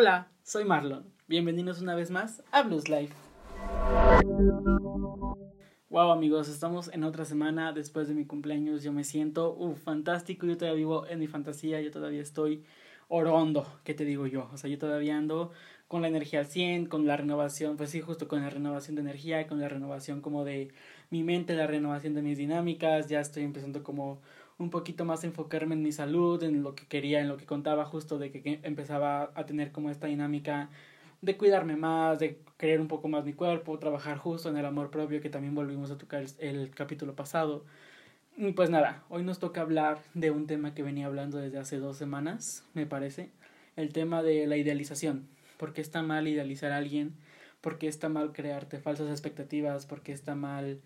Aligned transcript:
Hola, 0.00 0.28
soy 0.44 0.64
Marlon. 0.64 1.12
Bienvenidos 1.26 1.80
una 1.80 1.96
vez 1.96 2.12
más 2.12 2.40
a 2.52 2.62
Blues 2.62 2.88
Life. 2.88 3.12
Wow 5.90 6.12
amigos, 6.12 6.48
estamos 6.48 6.86
en 6.94 7.02
otra 7.02 7.24
semana 7.24 7.72
después 7.72 8.06
de 8.06 8.14
mi 8.14 8.24
cumpleaños. 8.24 8.84
Yo 8.84 8.92
me 8.92 9.02
siento 9.02 9.56
uh, 9.56 9.74
fantástico, 9.74 10.46
yo 10.46 10.56
todavía 10.56 10.78
vivo 10.78 11.04
en 11.08 11.18
mi 11.18 11.26
fantasía, 11.26 11.80
yo 11.80 11.90
todavía 11.90 12.22
estoy 12.22 12.62
orondo, 13.08 13.66
¿qué 13.82 13.92
te 13.92 14.04
digo 14.04 14.28
yo? 14.28 14.48
O 14.52 14.56
sea, 14.56 14.70
yo 14.70 14.78
todavía 14.78 15.18
ando 15.18 15.50
con 15.88 16.00
la 16.00 16.06
energía 16.06 16.38
al 16.38 16.46
100, 16.46 16.86
con 16.86 17.04
la 17.04 17.16
renovación, 17.16 17.76
pues 17.76 17.90
sí, 17.90 18.00
justo 18.00 18.28
con 18.28 18.40
la 18.40 18.50
renovación 18.50 18.94
de 18.94 19.00
energía, 19.02 19.48
con 19.48 19.58
la 19.58 19.68
renovación 19.68 20.20
como 20.20 20.44
de 20.44 20.68
mi 21.10 21.24
mente, 21.24 21.56
la 21.56 21.66
renovación 21.66 22.14
de 22.14 22.22
mis 22.22 22.38
dinámicas, 22.38 23.08
ya 23.08 23.18
estoy 23.18 23.42
empezando 23.42 23.82
como 23.82 24.20
un 24.58 24.70
poquito 24.70 25.04
más 25.04 25.24
enfocarme 25.24 25.74
en 25.74 25.82
mi 25.82 25.92
salud, 25.92 26.42
en 26.42 26.62
lo 26.62 26.74
que 26.74 26.86
quería, 26.86 27.20
en 27.20 27.28
lo 27.28 27.36
que 27.36 27.46
contaba 27.46 27.84
justo 27.84 28.18
de 28.18 28.30
que 28.30 28.60
empezaba 28.62 29.30
a 29.34 29.46
tener 29.46 29.72
como 29.72 29.90
esta 29.90 30.08
dinámica 30.08 30.68
de 31.22 31.36
cuidarme 31.36 31.76
más, 31.76 32.18
de 32.18 32.38
creer 32.56 32.80
un 32.80 32.88
poco 32.88 33.08
más 33.08 33.24
mi 33.24 33.32
cuerpo, 33.32 33.78
trabajar 33.78 34.18
justo 34.18 34.48
en 34.48 34.56
el 34.56 34.66
amor 34.66 34.90
propio, 34.90 35.20
que 35.20 35.30
también 35.30 35.54
volvimos 35.54 35.90
a 35.90 35.98
tocar 35.98 36.24
el, 36.38 36.70
capítulo 36.70 37.14
pasado. 37.14 37.64
Y 38.36 38.52
pues 38.52 38.70
nada, 38.70 39.04
hoy 39.08 39.24
nos 39.24 39.38
toca 39.38 39.60
hablar 39.60 39.98
de 40.14 40.30
un 40.30 40.46
tema 40.46 40.74
que 40.74 40.82
venía 40.82 41.06
hablando 41.06 41.38
desde 41.38 41.58
hace 41.58 41.78
dos 41.78 41.96
semanas, 41.96 42.64
me 42.74 42.86
parece, 42.86 43.30
el 43.76 43.92
tema 43.92 44.22
de 44.22 44.46
la 44.46 44.56
idealización. 44.56 45.28
¿Por 45.56 45.72
qué 45.72 45.80
está 45.80 46.02
mal 46.02 46.28
idealizar 46.28 46.70
a 46.70 46.76
alguien? 46.76 47.14
¿Por 47.60 47.78
qué 47.78 47.88
está 47.88 48.08
mal 48.08 48.32
crearte 48.32 48.78
falsas 48.78 49.10
expectativas? 49.10 49.86
¿Por 49.86 50.02
qué 50.02 50.12
está 50.12 50.36
mal 50.36 50.80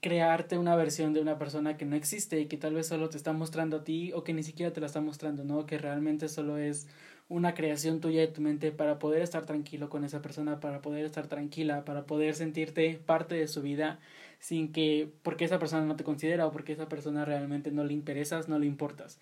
crearte 0.00 0.58
una 0.58 0.76
versión 0.76 1.12
de 1.12 1.20
una 1.20 1.38
persona 1.38 1.76
que 1.76 1.84
no 1.84 1.96
existe 1.96 2.40
y 2.40 2.46
que 2.46 2.56
tal 2.56 2.74
vez 2.74 2.86
solo 2.86 3.08
te 3.08 3.16
está 3.16 3.32
mostrando 3.32 3.78
a 3.78 3.84
ti 3.84 4.12
o 4.12 4.24
que 4.24 4.32
ni 4.32 4.42
siquiera 4.42 4.72
te 4.72 4.80
la 4.80 4.86
está 4.86 5.00
mostrando, 5.00 5.44
¿no? 5.44 5.66
Que 5.66 5.78
realmente 5.78 6.28
solo 6.28 6.58
es 6.58 6.86
una 7.28 7.54
creación 7.54 8.00
tuya 8.00 8.20
de 8.20 8.28
tu 8.28 8.40
mente 8.40 8.72
para 8.72 8.98
poder 8.98 9.22
estar 9.22 9.44
tranquilo 9.44 9.90
con 9.90 10.04
esa 10.04 10.22
persona, 10.22 10.60
para 10.60 10.80
poder 10.80 11.04
estar 11.04 11.26
tranquila, 11.26 11.84
para 11.84 12.06
poder 12.06 12.34
sentirte 12.34 13.00
parte 13.04 13.34
de 13.34 13.48
su 13.48 13.60
vida 13.62 13.98
sin 14.38 14.72
que 14.72 15.12
porque 15.22 15.44
esa 15.44 15.58
persona 15.58 15.84
no 15.84 15.96
te 15.96 16.04
considera 16.04 16.46
o 16.46 16.52
porque 16.52 16.72
esa 16.72 16.88
persona 16.88 17.24
realmente 17.24 17.70
no 17.70 17.84
le 17.84 17.92
interesas, 17.92 18.48
no 18.48 18.58
le 18.58 18.66
importas. 18.66 19.18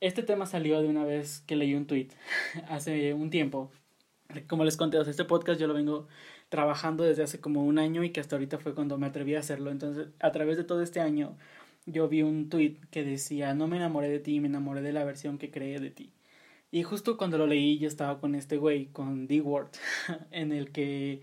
Este 0.00 0.22
tema 0.22 0.46
salió 0.46 0.80
de 0.80 0.88
una 0.88 1.04
vez 1.04 1.42
que 1.46 1.56
leí 1.56 1.74
un 1.74 1.86
tweet 1.86 2.08
hace 2.68 3.14
un 3.14 3.30
tiempo. 3.30 3.70
Como 4.46 4.64
les 4.64 4.76
conté, 4.76 5.00
este 5.00 5.24
podcast 5.24 5.58
yo 5.58 5.66
lo 5.66 5.74
vengo 5.74 6.06
trabajando 6.48 7.04
desde 7.04 7.22
hace 7.22 7.40
como 7.40 7.64
un 7.64 7.78
año 7.78 8.04
y 8.04 8.10
que 8.10 8.20
hasta 8.20 8.36
ahorita 8.36 8.58
fue 8.58 8.74
cuando 8.74 8.98
me 8.98 9.06
atreví 9.06 9.34
a 9.34 9.40
hacerlo. 9.40 9.70
Entonces, 9.70 10.08
a 10.20 10.32
través 10.32 10.56
de 10.56 10.64
todo 10.64 10.82
este 10.82 11.00
año, 11.00 11.36
yo 11.86 12.08
vi 12.08 12.22
un 12.22 12.48
tweet 12.48 12.76
que 12.90 13.04
decía, 13.04 13.54
no 13.54 13.66
me 13.68 13.76
enamoré 13.76 14.08
de 14.08 14.18
ti, 14.20 14.40
me 14.40 14.48
enamoré 14.48 14.82
de 14.82 14.92
la 14.92 15.04
versión 15.04 15.38
que 15.38 15.50
creé 15.50 15.80
de 15.80 15.90
ti. 15.90 16.12
Y 16.70 16.82
justo 16.82 17.16
cuando 17.16 17.38
lo 17.38 17.46
leí 17.46 17.78
yo 17.78 17.88
estaba 17.88 18.20
con 18.20 18.34
este 18.34 18.58
güey, 18.58 18.86
con 18.86 19.26
D-Word, 19.26 19.70
en 20.30 20.52
el 20.52 20.70
que 20.70 21.22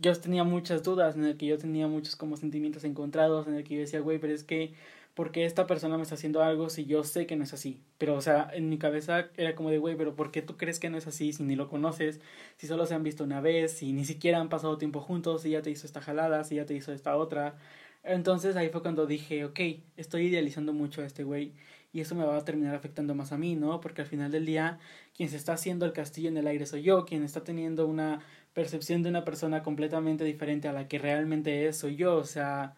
yo 0.00 0.14
tenía 0.18 0.44
muchas 0.44 0.82
dudas, 0.82 1.16
en 1.16 1.24
el 1.24 1.36
que 1.36 1.46
yo 1.46 1.58
tenía 1.58 1.86
muchos 1.86 2.16
como 2.16 2.36
sentimientos 2.36 2.84
encontrados, 2.84 3.46
en 3.46 3.54
el 3.54 3.64
que 3.64 3.74
yo 3.74 3.80
decía, 3.80 4.00
güey, 4.00 4.18
pero 4.18 4.34
es 4.34 4.44
que, 4.44 4.74
¿por 5.20 5.32
qué 5.32 5.44
esta 5.44 5.66
persona 5.66 5.98
me 5.98 6.02
está 6.02 6.14
haciendo 6.14 6.42
algo 6.42 6.70
si 6.70 6.86
yo 6.86 7.04
sé 7.04 7.26
que 7.26 7.36
no 7.36 7.44
es 7.44 7.52
así? 7.52 7.82
Pero, 7.98 8.14
o 8.14 8.22
sea, 8.22 8.48
en 8.54 8.70
mi 8.70 8.78
cabeza 8.78 9.28
era 9.36 9.54
como 9.54 9.68
de, 9.68 9.76
güey, 9.76 9.94
pero 9.94 10.16
¿por 10.16 10.30
qué 10.30 10.40
tú 10.40 10.56
crees 10.56 10.80
que 10.80 10.88
no 10.88 10.96
es 10.96 11.06
así 11.06 11.34
si 11.34 11.42
ni 11.42 11.56
lo 11.56 11.68
conoces, 11.68 12.22
si 12.56 12.66
solo 12.66 12.86
se 12.86 12.94
han 12.94 13.02
visto 13.02 13.22
una 13.22 13.42
vez, 13.42 13.70
si 13.70 13.92
ni 13.92 14.06
siquiera 14.06 14.40
han 14.40 14.48
pasado 14.48 14.78
tiempo 14.78 15.02
juntos, 15.02 15.42
si 15.42 15.50
ya 15.50 15.60
te 15.60 15.68
hizo 15.68 15.86
esta 15.86 16.00
jalada, 16.00 16.42
si 16.44 16.54
ya 16.54 16.64
te 16.64 16.72
hizo 16.72 16.90
esta 16.94 17.18
otra? 17.18 17.58
Entonces 18.02 18.56
ahí 18.56 18.70
fue 18.70 18.80
cuando 18.80 19.04
dije, 19.04 19.44
ok, 19.44 19.60
estoy 19.98 20.28
idealizando 20.28 20.72
mucho 20.72 21.02
a 21.02 21.04
este 21.04 21.22
güey 21.22 21.52
y 21.92 22.00
eso 22.00 22.14
me 22.14 22.24
va 22.24 22.38
a 22.38 22.44
terminar 22.46 22.74
afectando 22.74 23.14
más 23.14 23.30
a 23.32 23.36
mí, 23.36 23.56
¿no? 23.56 23.78
Porque 23.82 24.00
al 24.00 24.08
final 24.08 24.30
del 24.30 24.46
día, 24.46 24.78
quien 25.14 25.28
se 25.28 25.36
está 25.36 25.52
haciendo 25.52 25.84
el 25.84 25.92
castillo 25.92 26.30
en 26.30 26.38
el 26.38 26.46
aire 26.46 26.64
soy 26.64 26.80
yo, 26.80 27.04
quien 27.04 27.24
está 27.24 27.44
teniendo 27.44 27.86
una 27.86 28.20
percepción 28.54 29.02
de 29.02 29.10
una 29.10 29.26
persona 29.26 29.62
completamente 29.62 30.24
diferente 30.24 30.66
a 30.66 30.72
la 30.72 30.88
que 30.88 30.98
realmente 30.98 31.66
es 31.68 31.76
soy 31.76 31.96
yo, 31.96 32.16
o 32.16 32.24
sea, 32.24 32.74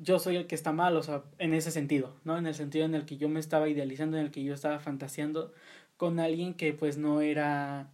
yo 0.00 0.18
soy 0.18 0.36
el 0.36 0.46
que 0.46 0.54
está 0.54 0.72
mal, 0.72 0.96
o 0.96 1.02
sea, 1.02 1.22
en 1.38 1.54
ese 1.54 1.70
sentido, 1.70 2.16
¿no? 2.24 2.36
En 2.38 2.46
el 2.46 2.54
sentido 2.54 2.86
en 2.86 2.94
el 2.94 3.04
que 3.04 3.16
yo 3.16 3.28
me 3.28 3.40
estaba 3.40 3.68
idealizando, 3.68 4.16
en 4.16 4.24
el 4.24 4.30
que 4.30 4.42
yo 4.42 4.54
estaba 4.54 4.80
fantaseando 4.80 5.52
con 5.96 6.18
alguien 6.18 6.54
que 6.54 6.72
pues 6.72 6.96
no 6.98 7.20
era 7.20 7.90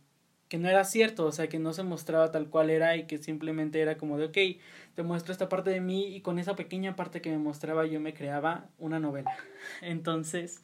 que 0.48 0.58
no 0.58 0.68
era 0.68 0.84
cierto, 0.84 1.26
o 1.26 1.32
sea, 1.32 1.48
que 1.48 1.58
no 1.58 1.72
se 1.72 1.82
mostraba 1.82 2.30
tal 2.30 2.48
cual 2.48 2.70
era 2.70 2.96
y 2.96 3.06
que 3.06 3.18
simplemente 3.18 3.80
era 3.80 3.96
como 3.98 4.16
de, 4.16 4.26
ok, 4.26 4.62
te 4.94 5.02
muestro 5.02 5.32
esta 5.32 5.48
parte 5.48 5.70
de 5.70 5.80
mí 5.80 6.14
y 6.14 6.20
con 6.20 6.38
esa 6.38 6.54
pequeña 6.54 6.94
parte 6.94 7.20
que 7.20 7.30
me 7.30 7.38
mostraba 7.38 7.84
yo 7.86 8.00
me 8.00 8.14
creaba 8.14 8.68
una 8.78 9.00
novela. 9.00 9.36
Entonces, 9.82 10.62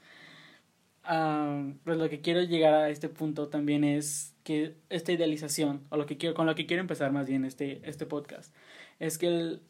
pues 1.85 1.97
lo 1.97 2.09
que 2.09 2.21
quiero 2.21 2.43
llegar 2.43 2.75
a 2.75 2.91
este 2.91 3.09
punto 3.09 3.49
también 3.49 3.83
es 3.83 4.37
que 4.45 4.77
esta 4.89 5.13
idealización, 5.13 5.85
o 5.91 5.97
lo 5.97 6.07
que 6.07 6.17
quiero, 6.17 6.35
con 6.35 6.47
lo 6.47 6.55
que 6.55 6.67
quiero 6.67 6.81
empezar 6.81 7.13
más 7.13 7.27
bien 7.29 7.45
este, 7.45 7.81
este 7.89 8.07
podcast, 8.07 8.55
es 9.01 9.19
que 9.19 9.27
el, 9.27 9.63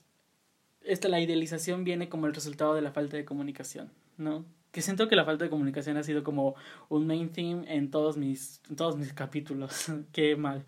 esta, 0.85 1.09
la 1.09 1.21
idealización 1.21 1.85
viene 1.85 2.09
como 2.09 2.27
el 2.27 2.35
resultado 2.35 2.75
de 2.75 2.83
la 2.83 2.93
falta 2.93 3.17
de 3.17 3.25
comunicación, 3.25 3.91
¿no? 4.17 4.45
que 4.73 4.83
siento 4.83 5.09
que 5.09 5.17
la 5.17 5.25
falta 5.25 5.45
de 5.45 5.51
comunicación 5.51 5.99
ha 5.99 6.03
sido 6.03 6.25
como 6.25 6.57
un 6.89 7.07
main 7.07 7.31
theme 7.31 7.65
en 7.69 7.91
todos 7.91 8.17
mis, 8.17 8.63
en 8.71 8.77
todos 8.77 8.97
mis 8.97 9.13
capítulos. 9.13 9.93
Qué 10.13 10.35
mal. 10.35 10.65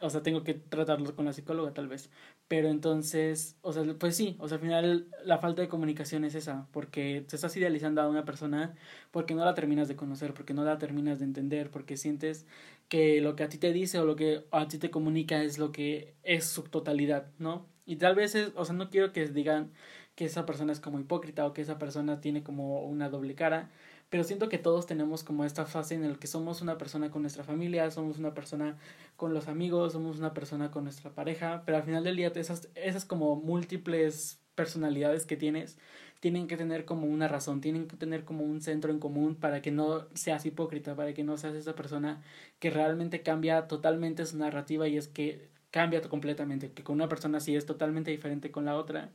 O 0.00 0.08
sea, 0.08 0.22
tengo 0.22 0.44
que 0.44 0.54
tratarlo 0.54 1.14
con 1.16 1.24
la 1.24 1.32
psicóloga 1.32 1.74
tal 1.74 1.88
vez. 1.88 2.10
Pero 2.46 2.68
entonces, 2.68 3.56
o 3.62 3.72
sea, 3.72 3.82
pues 3.98 4.16
sí, 4.16 4.36
o 4.38 4.48
sea, 4.48 4.56
al 4.56 4.62
final 4.62 5.08
la 5.24 5.38
falta 5.38 5.60
de 5.60 5.68
comunicación 5.68 6.24
es 6.24 6.34
esa, 6.36 6.68
porque 6.72 7.24
te 7.28 7.36
estás 7.36 7.54
idealizando 7.56 8.00
a 8.00 8.08
una 8.08 8.24
persona 8.24 8.74
porque 9.10 9.34
no 9.34 9.44
la 9.44 9.54
terminas 9.54 9.88
de 9.88 9.96
conocer, 9.96 10.32
porque 10.32 10.54
no 10.54 10.64
la 10.64 10.78
terminas 10.78 11.18
de 11.18 11.26
entender, 11.26 11.70
porque 11.70 11.96
sientes 11.96 12.46
que 12.88 13.20
lo 13.20 13.36
que 13.36 13.42
a 13.42 13.48
ti 13.48 13.58
te 13.58 13.72
dice 13.72 13.98
o 13.98 14.06
lo 14.06 14.16
que 14.16 14.46
a 14.52 14.68
ti 14.68 14.78
te 14.78 14.90
comunica 14.90 15.42
es 15.42 15.58
lo 15.58 15.72
que 15.72 16.14
es 16.22 16.46
su 16.46 16.62
totalidad, 16.62 17.30
¿no? 17.38 17.66
Y 17.88 17.96
tal 17.96 18.14
vez 18.14 18.34
es, 18.34 18.52
o 18.54 18.66
sea, 18.66 18.74
no 18.74 18.90
quiero 18.90 19.14
que 19.14 19.26
digan 19.28 19.72
que 20.14 20.26
esa 20.26 20.44
persona 20.44 20.72
es 20.72 20.78
como 20.78 21.00
hipócrita 21.00 21.46
o 21.46 21.54
que 21.54 21.62
esa 21.62 21.78
persona 21.78 22.20
tiene 22.20 22.42
como 22.42 22.84
una 22.84 23.08
doble 23.08 23.34
cara, 23.34 23.70
pero 24.10 24.24
siento 24.24 24.50
que 24.50 24.58
todos 24.58 24.84
tenemos 24.84 25.24
como 25.24 25.46
esta 25.46 25.64
fase 25.64 25.94
en 25.94 26.06
la 26.06 26.14
que 26.16 26.26
somos 26.26 26.60
una 26.60 26.76
persona 26.76 27.10
con 27.10 27.22
nuestra 27.22 27.44
familia, 27.44 27.90
somos 27.90 28.18
una 28.18 28.34
persona 28.34 28.76
con 29.16 29.32
los 29.32 29.48
amigos, 29.48 29.94
somos 29.94 30.18
una 30.18 30.34
persona 30.34 30.70
con 30.70 30.84
nuestra 30.84 31.14
pareja, 31.14 31.62
pero 31.64 31.78
al 31.78 31.84
final 31.84 32.04
del 32.04 32.16
día 32.16 32.30
esas, 32.34 32.68
esas 32.74 33.06
como 33.06 33.36
múltiples 33.36 34.38
personalidades 34.54 35.24
que 35.24 35.38
tienes 35.38 35.78
tienen 36.20 36.46
que 36.46 36.58
tener 36.58 36.84
como 36.84 37.06
una 37.06 37.26
razón, 37.26 37.62
tienen 37.62 37.88
que 37.88 37.96
tener 37.96 38.24
como 38.26 38.44
un 38.44 38.60
centro 38.60 38.92
en 38.92 38.98
común 38.98 39.34
para 39.34 39.62
que 39.62 39.70
no 39.70 40.08
seas 40.14 40.44
hipócrita, 40.44 40.94
para 40.94 41.14
que 41.14 41.24
no 41.24 41.38
seas 41.38 41.54
esa 41.54 41.74
persona 41.74 42.22
que 42.58 42.68
realmente 42.68 43.22
cambia 43.22 43.66
totalmente 43.66 44.26
su 44.26 44.36
narrativa 44.36 44.88
y 44.88 44.98
es 44.98 45.08
que 45.08 45.48
cambia 45.70 46.00
completamente, 46.02 46.72
que 46.72 46.82
con 46.82 46.96
una 46.96 47.08
persona 47.08 47.40
sí 47.40 47.56
es 47.56 47.66
totalmente 47.66 48.10
diferente 48.10 48.50
con 48.50 48.64
la 48.64 48.76
otra 48.76 49.10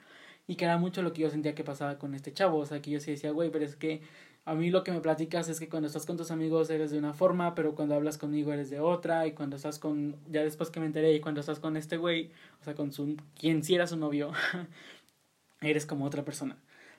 y 0.48 0.56
que 0.56 0.66
era 0.66 0.78
mucho 0.78 1.02
lo 1.02 1.14
que 1.14 1.22
yo 1.22 1.30
sentía 1.30 1.56
que 1.56 1.64
pasaba 1.64 1.98
con 1.98 2.16
este 2.16 2.34
chavo, 2.34 2.60
o 2.60 2.66
sea, 2.66 2.82
que 2.82 2.92
yo 2.92 3.00
sí 3.00 3.12
decía, 3.12 3.32
güey, 3.32 3.50
pero 3.50 3.66
es 3.66 3.76
que 3.76 4.02
a 4.46 4.56
mí 4.56 4.70
lo 4.70 4.84
que 4.84 4.92
me 4.92 5.00
platicas 5.00 5.48
es 5.48 5.60
que 5.60 5.70
cuando 5.70 5.88
estás 5.88 6.06
con 6.06 6.18
tus 6.18 6.32
amigos 6.32 6.70
eres 6.70 6.92
de 6.92 6.98
una 6.98 7.14
forma, 7.14 7.56
pero 7.56 7.76
cuando 7.76 7.96
hablas 7.96 8.18
conmigo 8.18 8.52
eres 8.52 8.70
de 8.70 8.80
otra, 8.82 9.26
y 9.26 9.32
cuando 9.34 9.56
estás 9.56 9.80
con, 9.80 10.18
ya 10.30 10.44
después 10.44 10.70
que 10.70 10.80
me 10.82 10.86
enteré, 10.86 11.14
y 11.14 11.22
cuando 11.22 11.40
estás 11.40 11.60
con 11.60 11.78
este 11.78 11.98
güey, 11.98 12.32
o 12.62 12.64
sea, 12.66 12.76
con 12.76 12.92
su, 12.92 13.16
quien 13.40 13.64
sí 13.64 13.76
era 13.76 13.88
su 13.88 13.96
novio, 13.98 14.34
eres 15.62 15.86
como 15.86 16.06
otra 16.06 16.26
persona, 16.26 16.58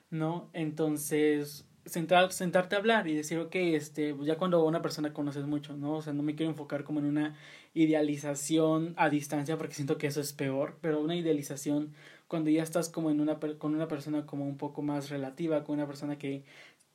¿no? 0.09 0.49
Entonces, 0.53 1.65
sentar, 1.85 2.31
sentarte 2.31 2.75
a 2.75 2.79
hablar 2.79 3.07
y 3.07 3.15
decir, 3.15 3.37
ok, 3.39 3.55
este, 3.55 4.15
ya 4.23 4.37
cuando 4.37 4.63
una 4.65 4.81
persona 4.81 5.13
conoces 5.13 5.45
mucho, 5.45 5.75
¿no? 5.77 5.97
O 5.97 6.01
sea, 6.01 6.13
no 6.13 6.23
me 6.23 6.35
quiero 6.35 6.51
enfocar 6.51 6.83
como 6.83 6.99
en 6.99 7.05
una 7.05 7.35
idealización 7.73 8.93
a 8.97 9.09
distancia 9.09 9.57
porque 9.57 9.75
siento 9.75 9.97
que 9.97 10.07
eso 10.07 10.21
es 10.21 10.33
peor, 10.33 10.77
pero 10.81 11.01
una 11.01 11.15
idealización 11.15 11.93
cuando 12.27 12.49
ya 12.49 12.63
estás 12.63 12.89
como 12.89 13.11
en 13.11 13.21
una, 13.21 13.39
con 13.39 13.75
una 13.75 13.87
persona 13.87 14.25
como 14.25 14.45
un 14.47 14.57
poco 14.57 14.81
más 14.81 15.09
relativa, 15.09 15.63
con 15.63 15.75
una 15.75 15.87
persona 15.87 16.17
que 16.17 16.43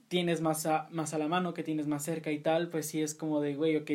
tienes 0.09 0.41
más 0.41 0.67
a, 0.67 0.89
más 0.91 1.15
a 1.15 1.19
la 1.19 1.29
mano, 1.29 1.55
que 1.55 1.63
tienes 1.63 1.87
más 1.87 2.05
cerca 2.05 2.33
y 2.33 2.41
tal, 2.41 2.69
pues 2.69 2.87
sí 2.87 3.01
es 3.01 3.15
como 3.15 3.41
de, 3.41 3.55
güey, 3.55 3.77
ok, 3.77 3.91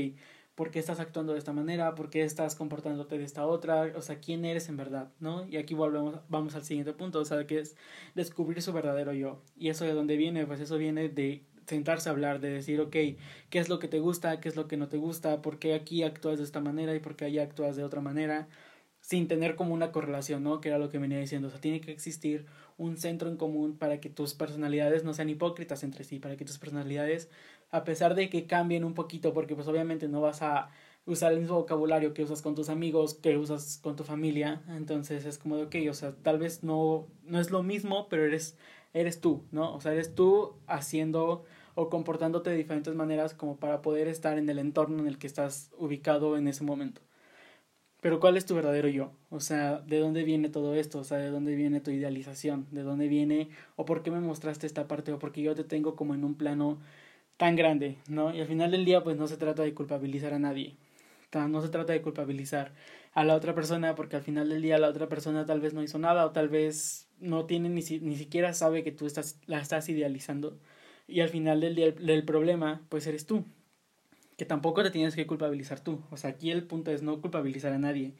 ¿por 0.56 0.72
qué 0.72 0.80
estás 0.80 1.00
actuando 1.00 1.34
de 1.34 1.40
esta 1.40 1.54
manera? 1.54 1.94
¿Por 1.96 2.10
qué 2.10 2.24
estás 2.24 2.56
comportándote 2.56 3.18
de 3.18 3.26
esta 3.26 3.46
otra? 3.46 3.92
O 3.96 4.02
sea, 4.02 4.20
¿quién 4.20 4.46
eres 4.46 4.70
en 4.70 4.78
verdad? 4.78 5.12
¿No? 5.20 5.46
Y 5.48 5.58
aquí 5.58 5.74
volvemos, 5.74 6.20
vamos 6.30 6.56
al 6.56 6.64
siguiente 6.64 6.94
punto, 6.94 7.20
o 7.20 7.26
sea, 7.26 7.46
que 7.46 7.60
es 7.60 7.76
descubrir 8.16 8.62
su 8.62 8.74
verdadero 8.74 9.14
yo. 9.14 9.42
Y 9.58 9.70
eso 9.70 9.86
de 9.86 9.94
dónde 9.94 10.18
viene, 10.18 10.46
pues 10.46 10.60
eso 10.62 10.78
viene 10.78 11.10
de 11.10 11.46
sentarse 11.68 12.10
a 12.10 12.14
hablar, 12.14 12.40
de 12.40 12.50
decir, 12.50 12.80
ok, 12.80 12.92
¿qué 12.92 13.60
es 13.60 13.70
lo 13.70 13.80
que 13.80 13.88
te 13.88 14.00
gusta? 14.00 14.40
¿Qué 14.40 14.50
es 14.50 14.56
lo 14.56 14.68
que 14.68 14.78
no 14.78 14.88
te 14.88 14.98
gusta? 14.98 15.42
¿Por 15.42 15.60
qué 15.60 15.74
aquí 15.74 16.04
actúas 16.04 16.38
de 16.38 16.44
esta 16.44 16.62
manera 16.62 16.96
y 16.96 17.00
por 17.00 17.16
qué 17.16 17.26
allá 17.26 17.44
actúas 17.44 17.76
de 17.76 17.84
otra 17.84 18.02
manera? 18.02 18.48
Sin 19.06 19.28
tener 19.28 19.56
como 19.56 19.76
una 19.76 19.92
correlación, 19.92 20.44
¿no? 20.44 20.62
Que 20.62 20.70
era 20.70 20.80
lo 20.80 20.90
que 20.90 20.98
venía 20.98 21.20
diciendo. 21.20 21.48
O 21.48 21.52
sea, 21.52 21.62
tiene 21.62 21.80
que 21.80 21.92
existir 21.92 22.48
un 22.76 22.98
centro 22.98 23.30
en 23.30 23.38
común 23.38 23.78
para 23.78 24.00
que 24.00 24.10
tus 24.10 24.34
personalidades 24.34 25.04
no 25.04 25.14
sean 25.14 25.30
hipócritas 25.30 25.84
entre 25.84 26.04
sí, 26.04 26.18
para 26.18 26.36
que 26.38 26.44
tus 26.44 26.58
personalidades, 26.58 27.30
a 27.70 27.84
pesar 27.84 28.16
de 28.16 28.32
que 28.32 28.48
cambien 28.48 28.84
un 28.84 28.96
poquito, 28.96 29.32
porque 29.32 29.54
pues 29.54 29.68
obviamente 29.68 30.08
no 30.08 30.22
vas 30.22 30.42
a 30.42 30.70
usar 31.06 31.34
el 31.34 31.40
mismo 31.40 31.56
vocabulario 31.56 32.16
que 32.16 32.24
usas 32.24 32.42
con 32.42 32.56
tus 32.56 32.70
amigos, 32.70 33.14
que 33.14 33.38
usas 33.38 33.78
con 33.78 33.96
tu 33.96 34.04
familia, 34.04 34.64
entonces 34.70 35.26
es 35.26 35.38
como 35.38 35.58
de, 35.58 35.64
ok, 35.66 35.76
o 35.92 35.94
sea, 35.94 36.16
tal 36.24 36.40
vez 36.40 36.64
no, 36.64 37.06
no 37.26 37.40
es 37.40 37.52
lo 37.52 37.62
mismo, 37.62 38.10
pero 38.10 38.26
eres, 38.26 38.58
eres 38.96 39.22
tú, 39.22 39.44
¿no? 39.52 39.76
O 39.76 39.82
sea, 39.82 39.94
eres 39.94 40.16
tú 40.16 40.56
haciendo 40.66 41.44
o 41.76 41.92
comportándote 41.92 42.50
de 42.50 42.58
diferentes 42.58 42.96
maneras 42.96 43.36
como 43.36 43.58
para 43.58 43.84
poder 43.84 44.08
estar 44.08 44.40
en 44.40 44.50
el 44.50 44.58
entorno 44.58 44.98
en 44.98 45.08
el 45.08 45.20
que 45.20 45.28
estás 45.28 45.70
ubicado 45.78 46.38
en 46.38 46.48
ese 46.48 46.64
momento. 46.64 47.02
Pero 48.06 48.20
¿cuál 48.20 48.38
es 48.38 48.46
tu 48.46 48.54
verdadero 48.54 48.88
yo? 48.88 49.14
O 49.32 49.40
sea, 49.40 49.80
¿de 49.80 49.98
dónde 49.98 50.24
viene 50.24 50.50
todo 50.50 50.76
esto? 50.76 51.00
O 51.00 51.04
sea, 51.04 51.18
¿de 51.18 51.32
dónde 51.32 51.56
viene 51.56 51.82
tu 51.82 51.90
idealización? 51.90 52.68
¿De 52.70 52.84
dónde 52.84 53.08
viene 53.08 53.50
o 53.78 53.86
por 53.86 54.04
qué 54.04 54.12
me 54.12 54.20
mostraste 54.20 54.68
esta 54.68 54.88
parte 54.88 55.12
o 55.12 55.18
porque 55.18 55.42
yo 55.42 55.56
te 55.56 55.64
tengo 55.64 55.96
como 55.96 56.14
en 56.14 56.24
un 56.24 56.36
plano 56.36 56.78
tan 57.38 57.56
grande, 57.56 57.98
¿no? 58.08 58.32
Y 58.32 58.42
al 58.42 58.48
final 58.48 58.70
del 58.70 58.86
día 58.86 59.04
pues 59.04 59.18
no 59.18 59.26
se 59.26 59.38
trata 59.38 59.64
de 59.64 59.74
culpabilizar 59.74 60.36
a 60.36 60.38
nadie. 60.40 60.76
No 61.34 61.64
se 61.64 61.70
trata 61.70 61.94
de 61.94 62.04
culpabilizar 62.04 62.74
a 63.14 63.24
la 63.24 63.34
otra 63.34 63.56
persona 63.56 63.96
porque 63.96 64.18
al 64.18 64.22
final 64.22 64.50
del 64.50 64.62
día 64.62 64.78
la 64.78 64.90
otra 64.90 65.10
persona 65.10 65.48
tal 65.48 65.60
vez 65.60 65.74
no 65.74 65.82
hizo 65.82 65.98
nada 65.98 66.28
o 66.28 66.32
tal 66.32 66.48
vez 66.48 67.08
no 67.20 67.48
tiene 67.48 67.70
ni, 67.70 67.82
ni 67.82 68.16
siquiera 68.18 68.54
sabe 68.54 68.84
que 68.84 68.92
tú 68.92 69.08
estás, 69.08 69.40
la 69.48 69.60
estás 69.60 69.90
idealizando. 69.90 70.60
Y 71.08 71.22
al 71.22 71.30
final 71.30 71.60
del 71.60 71.74
día 71.74 71.88
el 71.88 72.24
problema 72.24 72.84
pues 72.88 73.08
eres 73.08 73.26
tú 73.26 73.46
que 74.38 74.46
tampoco 74.46 74.84
te 74.84 74.92
tienes 74.92 75.16
que 75.16 75.28
culpabilizar 75.28 75.80
tú. 75.80 76.02
O 76.12 76.18
sea, 76.18 76.32
aquí 76.32 76.52
el 76.52 76.64
punto 76.66 76.92
es 76.92 77.02
no 77.04 77.22
culpabilizar 77.22 77.74
a 77.74 77.80
nadie. 77.80 78.14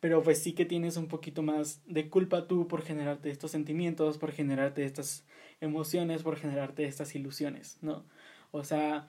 Pero 0.00 0.22
pues 0.22 0.42
sí 0.42 0.52
que 0.52 0.64
tienes 0.64 0.96
un 0.96 1.08
poquito 1.08 1.42
más 1.42 1.82
de 1.86 2.08
culpa 2.10 2.46
tú 2.46 2.68
por 2.68 2.82
generarte 2.82 3.30
estos 3.30 3.50
sentimientos, 3.50 4.18
por 4.18 4.32
generarte 4.32 4.84
estas 4.84 5.24
emociones, 5.60 6.22
por 6.22 6.36
generarte 6.36 6.84
estas 6.84 7.14
ilusiones, 7.14 7.78
¿no? 7.80 8.04
O 8.52 8.62
sea, 8.62 9.08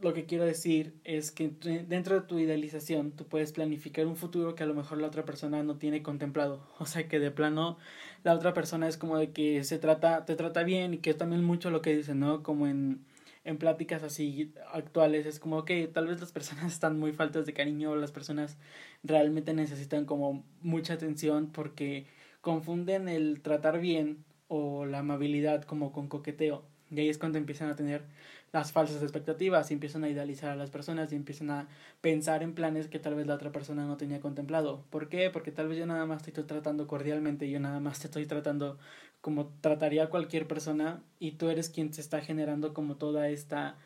lo 0.00 0.14
que 0.14 0.26
quiero 0.26 0.44
decir 0.44 0.94
es 1.04 1.30
que 1.30 1.48
dentro 1.86 2.20
de 2.20 2.26
tu 2.26 2.38
idealización 2.38 3.12
tú 3.12 3.26
puedes 3.26 3.52
planificar 3.52 4.06
un 4.06 4.16
futuro 4.16 4.54
que 4.54 4.64
a 4.64 4.66
lo 4.66 4.74
mejor 4.74 4.98
la 4.98 5.06
otra 5.06 5.24
persona 5.24 5.62
no 5.62 5.76
tiene 5.76 6.02
contemplado. 6.02 6.66
O 6.78 6.86
sea, 6.86 7.08
que 7.08 7.20
de 7.20 7.30
plano 7.30 7.78
la 8.24 8.34
otra 8.34 8.54
persona 8.54 8.88
es 8.88 8.96
como 8.96 9.18
de 9.18 9.32
que 9.32 9.64
se 9.64 9.78
trata, 9.78 10.24
te 10.24 10.34
trata 10.34 10.64
bien 10.64 10.94
y 10.94 10.98
que 10.98 11.14
también 11.14 11.44
mucho 11.44 11.70
lo 11.70 11.82
que 11.82 11.96
dicen, 11.96 12.20
¿no? 12.20 12.42
Como 12.42 12.66
en 12.66 13.04
en 13.44 13.58
pláticas 13.58 14.02
así 14.02 14.52
actuales 14.72 15.26
es 15.26 15.40
como 15.40 15.64
que 15.64 15.88
tal 15.88 16.06
vez 16.06 16.20
las 16.20 16.32
personas 16.32 16.66
están 16.72 16.98
muy 16.98 17.12
faltas 17.12 17.46
de 17.46 17.54
cariño, 17.54 17.96
las 17.96 18.12
personas 18.12 18.58
realmente 19.02 19.54
necesitan 19.54 20.04
como 20.04 20.44
mucha 20.60 20.94
atención 20.94 21.50
porque 21.52 22.06
confunden 22.40 23.08
el 23.08 23.40
tratar 23.42 23.80
bien 23.80 24.24
o 24.48 24.84
la 24.86 24.98
amabilidad 24.98 25.62
como 25.62 25.92
con 25.92 26.08
coqueteo. 26.08 26.64
Y 26.90 27.00
ahí 27.00 27.08
es 27.08 27.16
cuando 27.16 27.38
empiezan 27.38 27.70
a 27.70 27.76
tener 27.76 28.04
las 28.52 28.70
falsas 28.70 29.02
expectativas 29.02 29.70
y 29.70 29.74
empiezan 29.74 30.04
a 30.04 30.10
idealizar 30.10 30.50
a 30.50 30.56
las 30.56 30.70
personas 30.70 31.10
y 31.10 31.16
empiezan 31.16 31.50
a 31.50 31.68
pensar 32.02 32.42
en 32.42 32.54
planes 32.54 32.88
que 32.88 32.98
tal 32.98 33.14
vez 33.14 33.26
la 33.26 33.34
otra 33.34 33.50
persona 33.50 33.86
no 33.86 33.96
tenía 33.96 34.20
contemplado. 34.20 34.84
¿Por 34.90 35.08
qué? 35.08 35.30
Porque 35.30 35.52
tal 35.52 35.68
vez 35.68 35.78
yo 35.78 35.86
nada 35.86 36.04
más 36.04 36.22
te 36.22 36.30
estoy 36.30 36.44
tratando 36.44 36.86
cordialmente, 36.86 37.48
yo 37.48 37.60
nada 37.60 37.80
más 37.80 37.98
te 38.00 38.08
estoy 38.08 38.26
tratando 38.26 38.78
como 39.22 39.46
trataría 39.62 40.04
a 40.04 40.10
cualquier 40.10 40.46
persona 40.46 41.02
y 41.18 41.32
tú 41.32 41.48
eres 41.48 41.70
quien 41.70 41.94
se 41.94 42.02
está 42.02 42.20
generando 42.20 42.74
como 42.74 42.96
toda 42.96 43.30
esta 43.30 43.78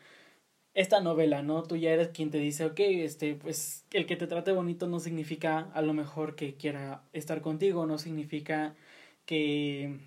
esta 0.77 1.01
novela, 1.01 1.41
¿no? 1.41 1.63
Tú 1.63 1.75
ya 1.75 1.91
eres 1.91 2.09
quien 2.09 2.29
te 2.29 2.37
dice, 2.37 2.65
ok, 2.65 2.79
este, 2.79 3.33
pues 3.35 3.85
el 3.91 4.05
que 4.05 4.15
te 4.15 4.27
trate 4.27 4.51
bonito 4.51 4.87
no 4.87 4.99
significa 4.99 5.71
a 5.73 5.81
lo 5.81 5.93
mejor 5.93 6.35
que 6.35 6.55
quiera 6.55 7.03
estar 7.13 7.41
contigo, 7.41 7.87
no 7.87 7.97
significa 7.97 8.75
que, 9.25 9.99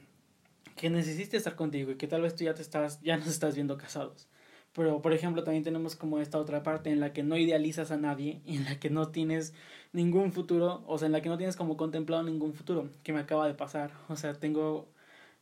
que 0.76 0.90
necesite 0.90 1.36
estar 1.36 1.56
contigo 1.56 1.90
y 1.92 1.96
que 1.96 2.06
tal 2.06 2.22
vez 2.22 2.36
tú 2.36 2.44
ya 2.44 2.54
te 2.54 2.62
estás, 2.62 3.00
ya 3.02 3.16
nos 3.16 3.26
estás 3.28 3.56
viendo 3.56 3.76
casados. 3.78 4.28
Pero, 4.72 5.02
por 5.02 5.12
ejemplo, 5.12 5.42
también 5.42 5.64
tenemos 5.64 5.96
como 5.96 6.20
esta 6.20 6.38
otra 6.38 6.62
parte 6.62 6.90
en 6.90 7.00
la 7.00 7.12
que 7.12 7.24
no 7.24 7.36
idealizas 7.36 7.90
a 7.90 7.96
nadie 7.96 8.40
y 8.46 8.56
en 8.56 8.64
la 8.64 8.78
que 8.78 8.90
no 8.90 9.08
tienes 9.08 9.54
ningún 9.92 10.32
futuro, 10.32 10.84
o 10.86 10.98
sea, 10.98 11.06
en 11.06 11.12
la 11.12 11.20
que 11.22 11.28
no 11.28 11.36
tienes 11.36 11.56
como 11.56 11.76
contemplado 11.76 12.22
ningún 12.22 12.54
futuro, 12.54 12.90
que 13.02 13.12
me 13.12 13.20
acaba 13.20 13.48
de 13.48 13.54
pasar. 13.54 13.92
O 14.08 14.16
sea, 14.16 14.34
tengo 14.34 14.88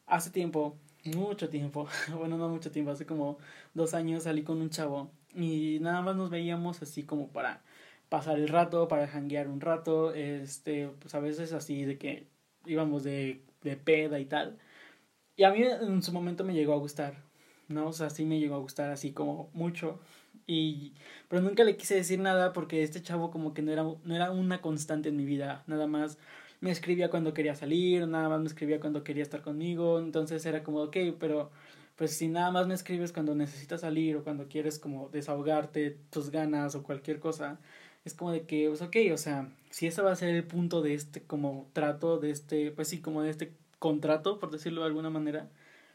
hace 0.08 0.30
tiempo, 0.30 0.76
mucho 1.04 1.48
tiempo, 1.48 1.88
bueno, 2.18 2.38
no 2.38 2.48
mucho 2.48 2.70
tiempo, 2.70 2.90
hace 2.90 3.06
como 3.06 3.38
dos 3.74 3.94
años 3.94 4.24
salí 4.24 4.42
con 4.42 4.60
un 4.60 4.70
chavo 4.70 5.10
y 5.34 5.78
nada 5.80 6.02
más 6.02 6.16
nos 6.16 6.30
veíamos 6.30 6.82
así 6.82 7.04
como 7.04 7.28
para 7.28 7.62
pasar 8.08 8.38
el 8.38 8.48
rato, 8.48 8.88
para 8.88 9.06
janguear 9.06 9.48
un 9.48 9.60
rato, 9.60 10.14
este, 10.14 10.88
pues 11.00 11.14
a 11.14 11.20
veces 11.20 11.52
así 11.52 11.84
de 11.84 11.98
que 11.98 12.26
íbamos 12.66 13.04
de, 13.04 13.42
de 13.62 13.76
peda 13.76 14.18
y 14.18 14.24
tal. 14.24 14.58
Y 15.36 15.44
a 15.44 15.50
mí 15.52 15.62
en 15.62 16.02
su 16.02 16.12
momento 16.12 16.44
me 16.44 16.54
llegó 16.54 16.72
a 16.74 16.78
gustar, 16.78 17.14
¿no? 17.68 17.88
O 17.88 17.92
sea, 17.92 18.10
sí 18.10 18.24
me 18.24 18.40
llegó 18.40 18.56
a 18.56 18.58
gustar 18.58 18.90
así 18.90 19.12
como 19.12 19.50
mucho. 19.52 20.00
Y, 20.46 20.94
pero 21.28 21.42
nunca 21.42 21.64
le 21.64 21.76
quise 21.76 21.94
decir 21.94 22.18
nada 22.18 22.52
porque 22.52 22.82
este 22.82 23.02
chavo 23.02 23.30
como 23.30 23.54
que 23.54 23.62
no 23.62 23.70
era, 23.72 23.82
no 23.82 24.14
era 24.16 24.30
una 24.30 24.60
constante 24.62 25.10
en 25.10 25.16
mi 25.16 25.26
vida, 25.26 25.62
nada 25.66 25.86
más 25.86 26.18
me 26.60 26.70
escribía 26.70 27.10
cuando 27.10 27.34
quería 27.34 27.54
salir, 27.54 28.06
nada 28.08 28.28
más 28.28 28.40
me 28.40 28.46
escribía 28.46 28.80
cuando 28.80 29.04
quería 29.04 29.22
estar 29.22 29.42
conmigo, 29.42 29.98
entonces 29.98 30.44
era 30.46 30.62
como, 30.62 30.82
ok, 30.82 30.96
pero 31.18 31.50
pues 31.96 32.16
si 32.16 32.28
nada 32.28 32.50
más 32.50 32.66
me 32.66 32.74
escribes 32.74 33.12
cuando 33.12 33.34
necesitas 33.34 33.80
salir 33.80 34.16
o 34.16 34.24
cuando 34.24 34.48
quieres 34.48 34.78
como 34.78 35.08
desahogarte 35.08 35.98
tus 36.10 36.30
ganas 36.30 36.74
o 36.74 36.82
cualquier 36.82 37.18
cosa, 37.20 37.58
es 38.04 38.14
como 38.14 38.32
de 38.32 38.42
que, 38.46 38.68
pues 38.68 38.82
ok, 38.82 38.96
o 39.12 39.16
sea, 39.16 39.48
si 39.70 39.86
ese 39.86 40.02
va 40.02 40.12
a 40.12 40.16
ser 40.16 40.30
el 40.30 40.44
punto 40.44 40.82
de 40.82 40.94
este 40.94 41.22
como 41.22 41.68
trato, 41.72 42.18
de 42.18 42.30
este, 42.30 42.70
pues 42.70 42.88
sí, 42.88 43.00
como 43.00 43.22
de 43.22 43.30
este 43.30 43.52
contrato, 43.78 44.38
por 44.38 44.50
decirlo 44.50 44.82
de 44.82 44.88
alguna 44.88 45.10
manera, 45.10 45.48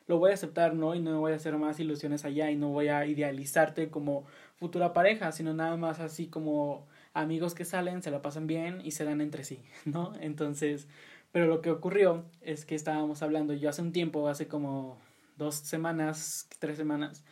lo 0.07 0.17
voy 0.19 0.31
a 0.31 0.33
aceptar, 0.33 0.75
¿no? 0.75 0.95
Y 0.95 0.99
no 0.99 1.19
voy 1.19 1.31
a 1.31 1.35
hacer 1.35 1.57
más 1.57 1.79
ilusiones 1.79 2.25
allá 2.25 2.51
y 2.51 2.55
no 2.55 2.69
voy 2.69 2.89
a 2.89 3.05
idealizarte 3.05 3.89
como 3.89 4.25
futura 4.57 4.93
pareja, 4.93 5.31
sino 5.31 5.53
nada 5.53 5.77
más 5.77 5.99
así 5.99 6.27
como 6.27 6.85
amigos 7.13 7.53
que 7.55 7.65
salen, 7.65 8.01
se 8.01 8.11
la 8.11 8.21
pasan 8.21 8.47
bien 8.47 8.81
y 8.83 8.91
se 8.91 9.05
dan 9.05 9.21
entre 9.21 9.43
sí, 9.43 9.59
¿no? 9.85 10.13
Entonces, 10.19 10.87
pero 11.31 11.47
lo 11.47 11.61
que 11.61 11.71
ocurrió 11.71 12.25
es 12.41 12.65
que 12.65 12.75
estábamos 12.75 13.21
hablando, 13.21 13.53
yo 13.53 13.69
hace 13.69 13.81
un 13.81 13.91
tiempo, 13.91 14.27
hace 14.27 14.47
como 14.47 14.97
dos 15.37 15.55
semanas, 15.55 16.47
tres 16.59 16.77
semanas, 16.77 17.23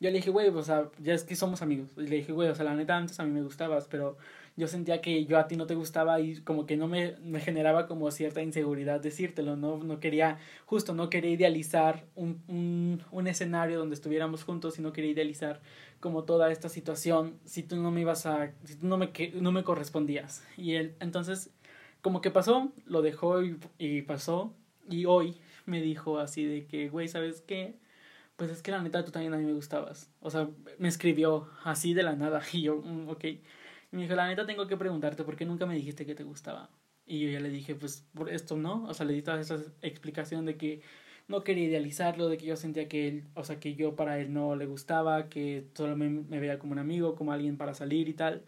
yo 0.00 0.10
le 0.10 0.16
dije, 0.16 0.30
güey, 0.30 0.48
o 0.48 0.62
sea, 0.62 0.90
ya 0.98 1.14
es 1.14 1.24
que 1.24 1.36
somos 1.36 1.62
amigos. 1.62 1.88
Y 1.96 2.02
le 2.08 2.16
dije, 2.16 2.32
güey, 2.32 2.48
o 2.48 2.54
sea, 2.54 2.64
la 2.64 2.74
neta 2.74 2.96
antes 2.96 3.18
a 3.20 3.24
mí 3.24 3.30
me 3.30 3.42
gustabas, 3.42 3.86
pero 3.88 4.16
yo 4.56 4.68
sentía 4.68 5.00
que 5.00 5.24
yo 5.26 5.38
a 5.38 5.48
ti 5.48 5.56
no 5.56 5.66
te 5.66 5.74
gustaba 5.74 6.20
y 6.20 6.40
como 6.42 6.66
que 6.66 6.76
no 6.76 6.86
me, 6.86 7.16
me 7.22 7.40
generaba 7.40 7.86
como 7.86 8.10
cierta 8.10 8.42
inseguridad 8.42 9.00
decírtelo, 9.00 9.56
¿no? 9.56 9.78
No 9.78 9.98
quería, 10.00 10.38
justo 10.66 10.94
no 10.94 11.10
quería 11.10 11.32
idealizar 11.32 12.04
un, 12.14 12.42
un, 12.48 13.02
un 13.10 13.26
escenario 13.26 13.78
donde 13.78 13.94
estuviéramos 13.94 14.44
juntos 14.44 14.78
y 14.78 14.82
no 14.82 14.92
quería 14.92 15.10
idealizar 15.10 15.60
como 16.00 16.24
toda 16.24 16.52
esta 16.52 16.68
situación 16.68 17.38
si 17.44 17.62
tú 17.62 17.76
no 17.76 17.90
me 17.90 18.02
ibas 18.02 18.26
a, 18.26 18.52
si 18.64 18.76
tú 18.76 18.86
no 18.86 18.96
me, 18.96 19.10
no 19.34 19.52
me 19.52 19.64
correspondías. 19.64 20.44
Y 20.56 20.74
él, 20.74 20.94
entonces, 21.00 21.50
como 22.02 22.20
que 22.20 22.30
pasó, 22.30 22.72
lo 22.86 23.02
dejó 23.02 23.42
y, 23.42 23.58
y 23.78 24.02
pasó. 24.02 24.54
Y 24.88 25.06
hoy 25.06 25.36
me 25.66 25.80
dijo 25.80 26.18
así 26.18 26.44
de 26.44 26.66
que, 26.66 26.88
güey, 26.90 27.08
¿sabes 27.08 27.40
qué? 27.40 27.76
Pues 28.36 28.50
es 28.50 28.62
que 28.62 28.70
la 28.70 28.82
neta 28.82 29.04
tú 29.04 29.10
también 29.12 29.32
a 29.34 29.38
mí 29.38 29.44
me 29.44 29.52
gustabas. 29.52 30.10
O 30.20 30.30
sea, 30.30 30.48
me 30.78 30.88
escribió 30.88 31.48
así 31.64 31.94
de 31.94 32.02
la 32.02 32.14
nada. 32.16 32.42
Y 32.52 32.62
yo, 32.62 32.76
mm, 32.82 33.08
ok. 33.08 33.24
Y 33.94 33.96
me 33.96 34.02
dijo, 34.02 34.16
la 34.16 34.26
neta 34.26 34.44
tengo 34.44 34.66
que 34.66 34.76
preguntarte 34.76 35.22
por 35.22 35.36
qué 35.36 35.44
nunca 35.44 35.66
me 35.66 35.76
dijiste 35.76 36.04
que 36.04 36.16
te 36.16 36.24
gustaba. 36.24 36.68
Y 37.06 37.20
yo 37.20 37.28
ya 37.30 37.38
le 37.38 37.48
dije, 37.48 37.76
pues 37.76 38.04
por 38.12 38.28
esto, 38.28 38.56
¿no? 38.56 38.84
O 38.86 38.92
sea, 38.92 39.06
le 39.06 39.12
di 39.12 39.22
toda 39.22 39.40
esa 39.40 39.56
explicación 39.82 40.46
de 40.46 40.56
que 40.56 40.82
no 41.28 41.44
quería 41.44 41.66
idealizarlo, 41.66 42.28
de 42.28 42.36
que 42.36 42.46
yo 42.46 42.56
sentía 42.56 42.88
que 42.88 43.06
él, 43.06 43.24
o 43.34 43.44
sea, 43.44 43.60
que 43.60 43.76
yo 43.76 43.94
para 43.94 44.18
él 44.18 44.32
no 44.32 44.56
le 44.56 44.66
gustaba, 44.66 45.28
que 45.28 45.68
solo 45.74 45.94
me, 45.94 46.08
me 46.08 46.40
veía 46.40 46.58
como 46.58 46.72
un 46.72 46.80
amigo, 46.80 47.14
como 47.14 47.30
alguien 47.30 47.56
para 47.56 47.72
salir 47.72 48.08
y 48.08 48.14
tal. 48.14 48.42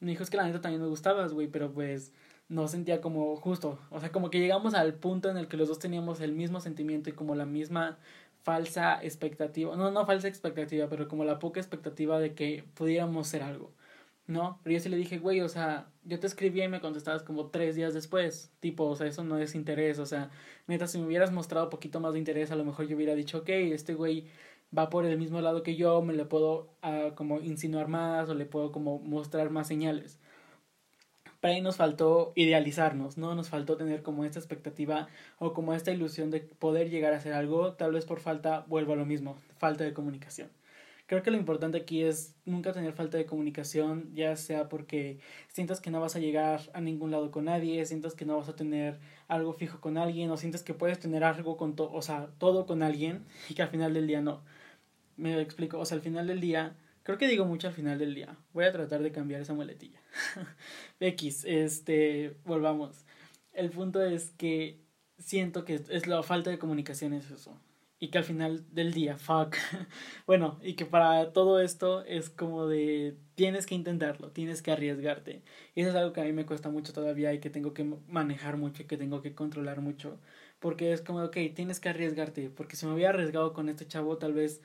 Me 0.00 0.10
dijo, 0.10 0.24
es 0.24 0.30
que 0.30 0.36
la 0.36 0.44
neta 0.44 0.60
también 0.60 0.82
me 0.82 0.88
gustabas, 0.88 1.32
güey, 1.32 1.46
pero 1.46 1.72
pues 1.72 2.12
no 2.48 2.66
sentía 2.66 3.00
como 3.00 3.36
justo, 3.36 3.78
o 3.90 4.00
sea, 4.00 4.10
como 4.10 4.30
que 4.30 4.40
llegamos 4.40 4.74
al 4.74 4.94
punto 4.94 5.30
en 5.30 5.36
el 5.36 5.46
que 5.46 5.56
los 5.56 5.68
dos 5.68 5.78
teníamos 5.78 6.20
el 6.20 6.32
mismo 6.32 6.60
sentimiento 6.60 7.08
y 7.08 7.12
como 7.12 7.36
la 7.36 7.46
misma 7.46 7.98
falsa 8.42 8.98
expectativa, 9.00 9.76
no, 9.76 9.92
no 9.92 10.06
falsa 10.06 10.26
expectativa, 10.26 10.88
pero 10.88 11.06
como 11.06 11.24
la 11.24 11.38
poca 11.38 11.60
expectativa 11.60 12.18
de 12.18 12.34
que 12.34 12.64
pudiéramos 12.74 13.28
ser 13.28 13.44
algo. 13.44 13.70
¿No? 14.28 14.60
Pero 14.62 14.74
yo 14.74 14.80
sí 14.80 14.88
le 14.90 14.96
dije, 14.96 15.18
güey, 15.18 15.40
o 15.40 15.48
sea, 15.48 15.90
yo 16.04 16.20
te 16.20 16.26
escribí 16.26 16.62
y 16.62 16.68
me 16.68 16.80
contestabas 16.80 17.22
como 17.22 17.50
tres 17.50 17.74
días 17.74 17.94
después, 17.94 18.52
tipo, 18.60 18.84
o 18.84 18.94
sea, 18.94 19.06
eso 19.08 19.24
no 19.24 19.38
es 19.38 19.54
interés, 19.54 19.98
o 19.98 20.06
sea, 20.06 20.30
neta, 20.68 20.86
si 20.86 20.98
me 20.98 21.06
hubieras 21.06 21.32
mostrado 21.32 21.70
poquito 21.70 21.98
más 22.00 22.12
de 22.12 22.20
interés, 22.20 22.50
a 22.50 22.56
lo 22.56 22.64
mejor 22.64 22.86
yo 22.86 22.96
hubiera 22.96 23.14
dicho, 23.14 23.38
ok, 23.38 23.48
este 23.48 23.94
güey 23.94 24.26
va 24.76 24.90
por 24.90 25.06
el 25.06 25.18
mismo 25.18 25.40
lado 25.40 25.62
que 25.62 25.76
yo, 25.76 26.02
me 26.02 26.12
le 26.14 26.26
puedo 26.26 26.74
uh, 26.82 27.14
como 27.14 27.40
insinuar 27.40 27.88
más 27.88 28.28
o 28.28 28.34
le 28.34 28.46
puedo 28.46 28.70
como 28.72 28.98
mostrar 29.00 29.50
más 29.50 29.66
señales. 29.68 30.18
Pero 31.40 31.54
ahí 31.54 31.60
nos 31.60 31.76
faltó 31.76 32.32
idealizarnos, 32.34 33.16
¿no? 33.16 33.34
Nos 33.34 33.48
faltó 33.48 33.76
tener 33.76 34.02
como 34.02 34.24
esta 34.24 34.40
expectativa 34.40 35.08
o 35.38 35.54
como 35.54 35.72
esta 35.72 35.92
ilusión 35.92 36.30
de 36.30 36.40
poder 36.40 36.90
llegar 36.90 37.12
a 37.14 37.18
hacer 37.18 37.32
algo, 37.32 37.74
tal 37.74 37.92
vez 37.92 38.04
por 38.04 38.20
falta, 38.20 38.64
vuelvo 38.68 38.94
a 38.94 38.96
lo 38.96 39.06
mismo, 39.06 39.36
falta 39.56 39.84
de 39.84 39.94
comunicación. 39.94 40.50
Creo 41.08 41.22
que 41.22 41.30
lo 41.30 41.38
importante 41.38 41.78
aquí 41.78 42.02
es 42.02 42.34
nunca 42.44 42.74
tener 42.74 42.92
falta 42.92 43.16
de 43.16 43.24
comunicación, 43.24 44.14
ya 44.14 44.36
sea 44.36 44.68
porque 44.68 45.18
sientas 45.48 45.80
que 45.80 45.90
no 45.90 46.02
vas 46.02 46.16
a 46.16 46.18
llegar 46.18 46.60
a 46.74 46.82
ningún 46.82 47.10
lado 47.10 47.30
con 47.30 47.46
nadie, 47.46 47.86
sientas 47.86 48.14
que 48.14 48.26
no 48.26 48.36
vas 48.36 48.50
a 48.50 48.56
tener 48.56 49.00
algo 49.26 49.54
fijo 49.54 49.80
con 49.80 49.96
alguien, 49.96 50.30
o 50.30 50.36
sientes 50.36 50.62
que 50.62 50.74
puedes 50.74 50.98
tener 50.98 51.24
algo 51.24 51.56
con 51.56 51.76
todo, 51.76 51.90
o 51.94 52.02
sea, 52.02 52.28
todo 52.36 52.66
con 52.66 52.82
alguien 52.82 53.24
y 53.48 53.54
que 53.54 53.62
al 53.62 53.70
final 53.70 53.94
del 53.94 54.06
día 54.06 54.20
no. 54.20 54.42
Me 55.16 55.40
explico, 55.40 55.78
o 55.78 55.86
sea, 55.86 55.96
al 55.96 56.02
final 56.02 56.26
del 56.26 56.42
día, 56.42 56.76
creo 57.04 57.16
que 57.16 57.26
digo 57.26 57.46
mucho 57.46 57.68
al 57.68 57.74
final 57.74 57.98
del 57.98 58.14
día. 58.14 58.36
Voy 58.52 58.66
a 58.66 58.72
tratar 58.72 59.02
de 59.02 59.10
cambiar 59.10 59.40
esa 59.40 59.54
muletilla. 59.54 60.02
X, 61.00 61.46
este, 61.46 62.36
volvamos. 62.44 63.06
El 63.54 63.70
punto 63.70 64.02
es 64.02 64.32
que 64.32 64.78
siento 65.16 65.64
que 65.64 65.76
es 65.88 66.06
la 66.06 66.22
falta 66.22 66.50
de 66.50 66.58
comunicación 66.58 67.14
es 67.14 67.30
eso. 67.30 67.58
Y 68.00 68.08
que 68.08 68.18
al 68.18 68.24
final 68.24 68.64
del 68.72 68.92
día, 68.92 69.16
fuck. 69.16 69.56
bueno, 70.26 70.58
y 70.62 70.74
que 70.74 70.86
para 70.86 71.32
todo 71.32 71.60
esto 71.60 72.04
es 72.04 72.30
como 72.30 72.66
de 72.66 73.16
tienes 73.34 73.66
que 73.66 73.74
intentarlo, 73.74 74.30
tienes 74.30 74.62
que 74.62 74.70
arriesgarte. 74.70 75.42
Y 75.74 75.80
eso 75.80 75.90
es 75.90 75.96
algo 75.96 76.12
que 76.12 76.20
a 76.20 76.24
mí 76.24 76.32
me 76.32 76.46
cuesta 76.46 76.70
mucho 76.70 76.92
todavía 76.92 77.32
y 77.32 77.40
que 77.40 77.50
tengo 77.50 77.74
que 77.74 77.84
manejar 78.08 78.56
mucho 78.56 78.82
y 78.82 78.86
que 78.86 78.96
tengo 78.96 79.20
que 79.20 79.34
controlar 79.34 79.80
mucho. 79.80 80.18
Porque 80.60 80.92
es 80.92 81.02
como, 81.02 81.22
ok, 81.24 81.36
tienes 81.54 81.80
que 81.80 81.88
arriesgarte. 81.88 82.50
Porque 82.50 82.76
si 82.76 82.86
me 82.86 82.94
hubiera 82.94 83.10
arriesgado 83.10 83.52
con 83.52 83.68
este 83.68 83.86
chavo, 83.86 84.16
tal 84.16 84.32
vez 84.32 84.60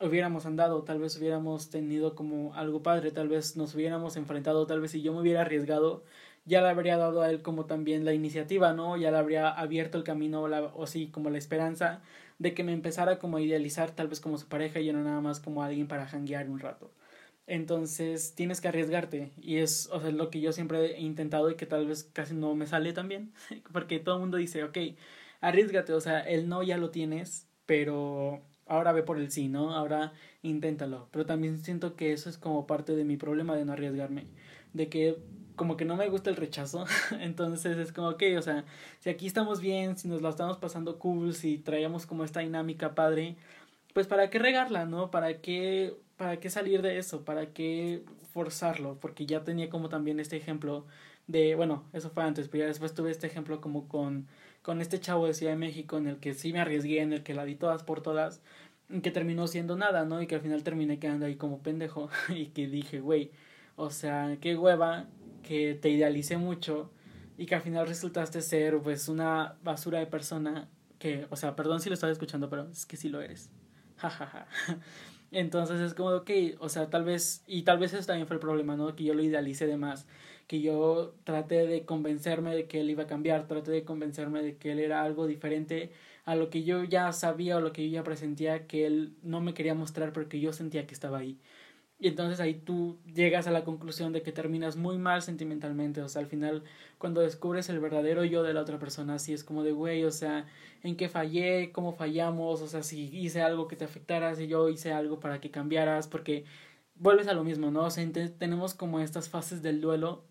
hubiéramos 0.00 0.44
andado, 0.44 0.82
tal 0.84 1.00
vez 1.00 1.16
hubiéramos 1.16 1.70
tenido 1.70 2.14
como 2.14 2.54
algo 2.54 2.82
padre, 2.82 3.10
tal 3.12 3.28
vez 3.28 3.56
nos 3.56 3.74
hubiéramos 3.74 4.16
enfrentado, 4.16 4.66
tal 4.66 4.80
vez 4.80 4.90
si 4.90 5.02
yo 5.02 5.12
me 5.14 5.20
hubiera 5.20 5.42
arriesgado, 5.42 6.04
ya 6.44 6.60
le 6.60 6.68
habría 6.68 6.98
dado 6.98 7.22
a 7.22 7.30
él 7.30 7.42
como 7.42 7.66
también 7.66 8.04
la 8.04 8.12
iniciativa, 8.12 8.72
¿no? 8.74 8.96
Ya 8.96 9.10
le 9.10 9.16
habría 9.18 9.48
abierto 9.48 9.96
el 9.98 10.04
camino 10.04 10.48
la, 10.48 10.64
o 10.74 10.86
sí, 10.86 11.08
como 11.10 11.30
la 11.30 11.38
esperanza 11.38 12.02
de 12.38 12.54
que 12.54 12.64
me 12.64 12.72
empezara 12.72 13.18
como 13.18 13.36
a 13.36 13.42
idealizar 13.42 13.90
tal 13.92 14.08
vez 14.08 14.20
como 14.20 14.38
su 14.38 14.48
pareja 14.48 14.80
y 14.80 14.92
no 14.92 15.02
nada 15.02 15.20
más 15.20 15.40
como 15.40 15.62
alguien 15.62 15.88
para 15.88 16.06
janguear 16.06 16.48
un 16.50 16.60
rato. 16.60 16.90
Entonces 17.46 18.34
tienes 18.34 18.60
que 18.60 18.68
arriesgarte 18.68 19.32
y 19.40 19.58
es 19.58 19.88
o 19.92 20.00
sea, 20.00 20.10
lo 20.10 20.30
que 20.30 20.40
yo 20.40 20.52
siempre 20.52 20.96
he 20.96 21.00
intentado 21.00 21.50
y 21.50 21.56
que 21.56 21.66
tal 21.66 21.86
vez 21.86 22.04
casi 22.04 22.34
no 22.34 22.54
me 22.54 22.66
sale 22.66 22.92
también, 22.92 23.32
porque 23.72 23.98
todo 24.00 24.16
el 24.16 24.20
mundo 24.22 24.38
dice, 24.38 24.64
ok, 24.64 24.78
arriesgate, 25.40 25.92
o 25.92 26.00
sea, 26.00 26.20
el 26.20 26.48
no 26.48 26.62
ya 26.62 26.78
lo 26.78 26.90
tienes, 26.90 27.48
pero 27.66 28.42
ahora 28.66 28.92
ve 28.92 29.02
por 29.02 29.18
el 29.18 29.30
sí, 29.30 29.48
¿no? 29.48 29.74
Ahora 29.74 30.12
inténtalo. 30.42 31.08
Pero 31.10 31.26
también 31.26 31.58
siento 31.58 31.96
que 31.96 32.12
eso 32.12 32.30
es 32.30 32.38
como 32.38 32.66
parte 32.66 32.96
de 32.96 33.04
mi 33.04 33.16
problema 33.16 33.56
de 33.56 33.64
no 33.64 33.72
arriesgarme, 33.72 34.24
de 34.72 34.88
que 34.88 35.18
como 35.56 35.76
que 35.76 35.84
no 35.84 35.96
me 35.96 36.08
gusta 36.08 36.30
el 36.30 36.36
rechazo, 36.36 36.84
entonces 37.20 37.76
es 37.78 37.92
como, 37.92 38.16
que, 38.16 38.38
o 38.38 38.42
sea, 38.42 38.64
si 39.00 39.10
aquí 39.10 39.26
estamos 39.26 39.60
bien, 39.60 39.96
si 39.96 40.08
nos 40.08 40.22
la 40.22 40.30
estamos 40.30 40.58
pasando 40.58 40.98
cool, 40.98 41.34
si 41.34 41.58
traíamos 41.58 42.06
como 42.06 42.24
esta 42.24 42.40
dinámica 42.40 42.94
padre, 42.94 43.36
pues 43.92 44.06
para 44.06 44.30
qué 44.30 44.38
regarla, 44.38 44.86
¿no? 44.86 45.10
¿Para 45.10 45.40
qué, 45.40 45.96
para 46.16 46.38
qué 46.40 46.50
salir 46.50 46.82
de 46.82 46.98
eso? 46.98 47.24
¿Para 47.24 47.46
qué 47.52 48.02
forzarlo? 48.32 48.98
Porque 49.00 49.26
ya 49.26 49.44
tenía 49.44 49.70
como 49.70 49.88
también 49.88 50.20
este 50.20 50.36
ejemplo 50.36 50.84
de, 51.26 51.54
bueno, 51.54 51.84
eso 51.92 52.10
fue 52.10 52.24
antes, 52.24 52.48
pero 52.48 52.64
ya 52.64 52.68
después 52.68 52.94
tuve 52.94 53.10
este 53.10 53.26
ejemplo 53.26 53.60
como 53.60 53.88
con, 53.88 54.26
con 54.62 54.80
este 54.80 55.00
chavo 55.00 55.26
de 55.26 55.34
Ciudad 55.34 55.52
de 55.52 55.58
México 55.58 55.96
en 55.96 56.08
el 56.08 56.16
que 56.18 56.34
sí 56.34 56.52
me 56.52 56.60
arriesgué, 56.60 57.00
en 57.00 57.12
el 57.12 57.22
que 57.22 57.34
la 57.34 57.44
di 57.44 57.54
todas 57.54 57.82
por 57.84 58.02
todas, 58.02 58.42
que 59.02 59.10
terminó 59.10 59.46
siendo 59.46 59.76
nada, 59.76 60.04
¿no? 60.04 60.20
Y 60.20 60.26
que 60.26 60.34
al 60.34 60.40
final 60.40 60.62
terminé 60.62 60.98
quedando 60.98 61.26
ahí 61.26 61.36
como 61.36 61.60
pendejo 61.62 62.10
y 62.28 62.46
que 62.46 62.66
dije, 62.66 63.00
güey, 63.00 63.30
o 63.76 63.90
sea, 63.90 64.36
qué 64.40 64.56
hueva 64.56 65.06
que 65.44 65.74
te 65.74 65.90
idealicé 65.90 66.36
mucho 66.36 66.90
y 67.38 67.46
que 67.46 67.54
al 67.54 67.62
final 67.62 67.86
resultaste 67.86 68.40
ser 68.40 68.78
pues 68.78 69.08
una 69.08 69.56
basura 69.62 70.00
de 70.00 70.06
persona 70.06 70.68
que, 70.98 71.26
o 71.30 71.36
sea, 71.36 71.54
perdón 71.54 71.80
si 71.80 71.88
lo 71.88 71.94
estás 71.94 72.10
escuchando, 72.10 72.50
pero 72.50 72.68
es 72.70 72.86
que 72.86 72.96
sí 72.96 73.08
lo 73.08 73.20
eres. 73.20 73.50
Jajaja. 73.96 74.48
Entonces 75.30 75.80
es 75.80 75.94
como, 75.94 76.10
ok, 76.10 76.30
o 76.60 76.68
sea, 76.68 76.90
tal 76.90 77.04
vez, 77.04 77.42
y 77.46 77.62
tal 77.62 77.78
vez 77.78 77.92
eso 77.92 78.06
también 78.06 78.26
fue 78.26 78.36
el 78.36 78.40
problema, 78.40 78.76
¿no? 78.76 78.94
Que 78.94 79.04
yo 79.04 79.14
lo 79.14 79.22
idealicé 79.22 79.66
de 79.66 79.76
más, 79.76 80.06
que 80.46 80.60
yo 80.60 81.14
traté 81.24 81.66
de 81.66 81.84
convencerme 81.84 82.54
de 82.54 82.66
que 82.66 82.80
él 82.80 82.90
iba 82.90 83.04
a 83.04 83.06
cambiar, 83.08 83.48
traté 83.48 83.72
de 83.72 83.84
convencerme 83.84 84.42
de 84.42 84.56
que 84.56 84.72
él 84.72 84.78
era 84.78 85.02
algo 85.02 85.26
diferente 85.26 85.90
a 86.24 86.36
lo 86.36 86.50
que 86.50 86.62
yo 86.62 86.84
ya 86.84 87.12
sabía 87.12 87.56
o 87.56 87.60
lo 87.60 87.72
que 87.72 87.84
yo 87.88 87.94
ya 87.94 88.04
presentía 88.04 88.66
que 88.66 88.86
él 88.86 89.16
no 89.22 89.40
me 89.40 89.54
quería 89.54 89.74
mostrar 89.74 90.12
porque 90.12 90.40
yo 90.40 90.52
sentía 90.52 90.86
que 90.86 90.94
estaba 90.94 91.18
ahí. 91.18 91.38
Y 91.98 92.08
entonces 92.08 92.40
ahí 92.40 92.54
tú 92.54 92.98
llegas 93.06 93.46
a 93.46 93.50
la 93.50 93.64
conclusión 93.64 94.12
de 94.12 94.22
que 94.22 94.32
terminas 94.32 94.76
muy 94.76 94.98
mal 94.98 95.22
sentimentalmente. 95.22 96.02
O 96.02 96.08
sea, 96.08 96.20
al 96.20 96.26
final, 96.26 96.64
cuando 96.98 97.20
descubres 97.20 97.68
el 97.68 97.78
verdadero 97.80 98.24
yo 98.24 98.42
de 98.42 98.52
la 98.52 98.60
otra 98.62 98.78
persona, 98.78 99.14
así 99.14 99.32
es 99.32 99.44
como 99.44 99.62
de, 99.62 99.72
güey, 99.72 100.04
o 100.04 100.10
sea, 100.10 100.46
¿en 100.82 100.96
qué 100.96 101.08
fallé? 101.08 101.72
¿Cómo 101.72 101.92
fallamos? 101.92 102.60
O 102.62 102.66
sea, 102.66 102.82
si 102.82 103.04
hice 103.16 103.42
algo 103.42 103.68
que 103.68 103.76
te 103.76 103.84
afectara, 103.84 104.34
si 104.34 104.48
yo 104.48 104.68
hice 104.68 104.92
algo 104.92 105.20
para 105.20 105.40
que 105.40 105.50
cambiaras, 105.50 106.08
porque 106.08 106.44
vuelves 106.96 107.28
a 107.28 107.34
lo 107.34 107.44
mismo, 107.44 107.70
¿no? 107.70 107.84
O 107.84 107.90
sea, 107.90 108.06
tenemos 108.38 108.74
como 108.74 109.00
estas 109.00 109.28
fases 109.28 109.62
del 109.62 109.80
duelo, 109.80 110.24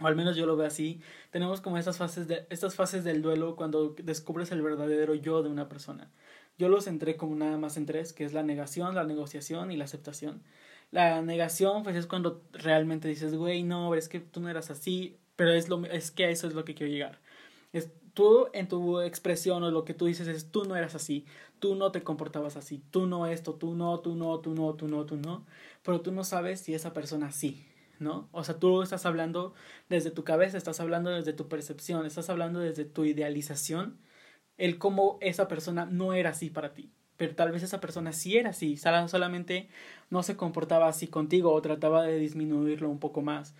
o 0.00 0.06
al 0.06 0.16
menos 0.16 0.36
yo 0.36 0.46
lo 0.46 0.56
veo 0.56 0.66
así, 0.66 1.00
tenemos 1.30 1.60
como 1.60 1.78
estas 1.78 1.98
fases, 1.98 2.28
de, 2.28 2.46
estas 2.50 2.74
fases 2.74 3.04
del 3.04 3.22
duelo 3.22 3.56
cuando 3.56 3.94
descubres 4.02 4.50
el 4.52 4.62
verdadero 4.62 5.14
yo 5.14 5.42
de 5.42 5.50
una 5.50 5.68
persona. 5.68 6.10
Yo 6.58 6.68
los 6.68 6.86
entré 6.86 7.16
como 7.16 7.34
nada 7.36 7.56
más 7.58 7.76
en 7.76 7.86
tres, 7.86 8.12
que 8.12 8.24
es 8.24 8.32
la 8.32 8.42
negación, 8.42 8.94
la 8.94 9.04
negociación 9.04 9.70
y 9.70 9.76
la 9.76 9.84
aceptación. 9.84 10.42
La 10.90 11.22
negación, 11.22 11.82
pues 11.84 11.96
es 11.96 12.06
cuando 12.06 12.42
realmente 12.52 13.08
dices, 13.08 13.34
güey, 13.34 13.62
no, 13.62 13.94
es 13.94 14.08
que 14.08 14.20
tú 14.20 14.40
no 14.40 14.48
eras 14.48 14.70
así, 14.70 15.18
pero 15.36 15.52
es, 15.52 15.68
lo, 15.68 15.84
es 15.86 16.10
que 16.10 16.30
eso 16.30 16.48
es 16.48 16.54
lo 16.54 16.64
que 16.64 16.74
quiero 16.74 16.92
llegar. 16.92 17.20
Es 17.72 17.90
tú 18.12 18.48
en 18.52 18.68
tu 18.68 19.00
expresión 19.00 19.62
o 19.62 19.70
lo 19.70 19.84
que 19.84 19.94
tú 19.94 20.06
dices 20.06 20.26
es, 20.28 20.50
tú 20.50 20.64
no 20.64 20.76
eras 20.76 20.94
así, 20.96 21.26
tú 21.60 21.76
no 21.76 21.92
te 21.92 22.02
comportabas 22.02 22.56
así, 22.56 22.82
tú 22.90 23.06
no 23.06 23.26
esto, 23.26 23.54
tú 23.54 23.74
no, 23.74 24.00
tú 24.00 24.16
no, 24.16 24.40
tú 24.40 24.54
no, 24.54 24.74
tú 24.74 24.88
no, 24.88 25.06
tú 25.06 25.16
no, 25.16 25.46
pero 25.84 26.00
tú 26.00 26.12
no 26.12 26.24
sabes 26.24 26.60
si 26.60 26.74
esa 26.74 26.92
persona 26.92 27.32
sí. 27.32 27.66
¿no? 28.00 28.28
O 28.32 28.44
sea, 28.44 28.58
tú 28.58 28.82
estás 28.82 29.04
hablando 29.06 29.52
desde 29.90 30.10
tu 30.10 30.24
cabeza, 30.24 30.56
estás 30.56 30.80
hablando 30.80 31.10
desde 31.10 31.34
tu 31.34 31.48
percepción, 31.48 32.06
estás 32.06 32.30
hablando 32.30 32.58
desde 32.60 32.86
tu 32.86 33.04
idealización, 33.04 33.98
el 34.56 34.78
cómo 34.78 35.18
esa 35.20 35.48
persona 35.48 35.84
no 35.86 36.14
era 36.14 36.30
así 36.30 36.48
para 36.50 36.72
ti 36.74 36.90
pero 37.20 37.34
tal 37.34 37.52
vez 37.52 37.62
esa 37.62 37.82
persona 37.82 38.14
sí 38.14 38.38
era 38.38 38.48
así, 38.50 38.78
solamente 38.78 39.68
no 40.08 40.22
se 40.22 40.36
comportaba 40.38 40.88
así 40.88 41.06
contigo 41.06 41.52
o 41.52 41.60
trataba 41.60 42.02
de 42.02 42.18
disminuirlo 42.18 42.88
un 42.88 42.98
poco 42.98 43.20
más. 43.20 43.54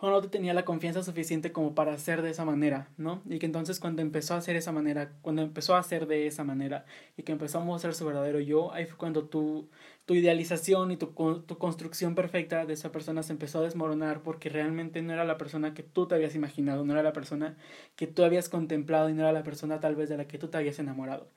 O 0.00 0.10
no 0.10 0.20
te 0.20 0.28
tenía 0.28 0.52
la 0.54 0.64
confianza 0.64 1.04
suficiente 1.04 1.52
como 1.52 1.76
para 1.76 1.92
hacer 1.94 2.22
de 2.22 2.30
esa 2.30 2.44
manera, 2.44 2.90
¿no? 2.96 3.22
Y 3.28 3.38
que 3.38 3.46
entonces 3.46 3.78
cuando 3.78 4.02
empezó 4.02 4.34
a 4.34 4.38
hacer 4.38 4.56
esa 4.56 4.72
manera, 4.72 5.12
cuando 5.22 5.42
empezó 5.42 5.76
a 5.76 5.78
hacer 5.80 6.08
de 6.08 6.26
esa 6.26 6.42
manera 6.44 6.86
y 7.16 7.22
que 7.22 7.30
empezó 7.32 7.60
a 7.60 7.64
mostrar 7.64 7.94
su 7.94 8.04
verdadero 8.04 8.40
yo, 8.40 8.72
ahí 8.72 8.86
fue 8.86 8.98
cuando 8.98 9.26
tu, 9.28 9.70
tu 10.06 10.14
idealización 10.14 10.90
y 10.90 10.96
tu, 10.96 11.08
tu 11.46 11.58
construcción 11.58 12.16
perfecta 12.16 12.66
de 12.66 12.74
esa 12.74 12.90
persona 12.90 13.22
se 13.22 13.32
empezó 13.32 13.60
a 13.60 13.62
desmoronar 13.62 14.22
porque 14.24 14.48
realmente 14.48 15.02
no 15.02 15.12
era 15.12 15.24
la 15.24 15.38
persona 15.38 15.72
que 15.74 15.84
tú 15.84 16.08
te 16.08 16.16
habías 16.16 16.34
imaginado, 16.34 16.84
no 16.84 16.94
era 16.94 17.04
la 17.04 17.12
persona 17.12 17.56
que 17.96 18.08
tú 18.08 18.24
habías 18.24 18.48
contemplado 18.48 19.08
y 19.08 19.14
no 19.14 19.20
era 19.22 19.32
la 19.32 19.44
persona 19.44 19.78
tal 19.80 19.94
vez 19.94 20.08
de 20.08 20.16
la 20.16 20.26
que 20.26 20.38
tú 20.38 20.48
te 20.48 20.58
habías 20.58 20.80
enamorado. 20.80 21.30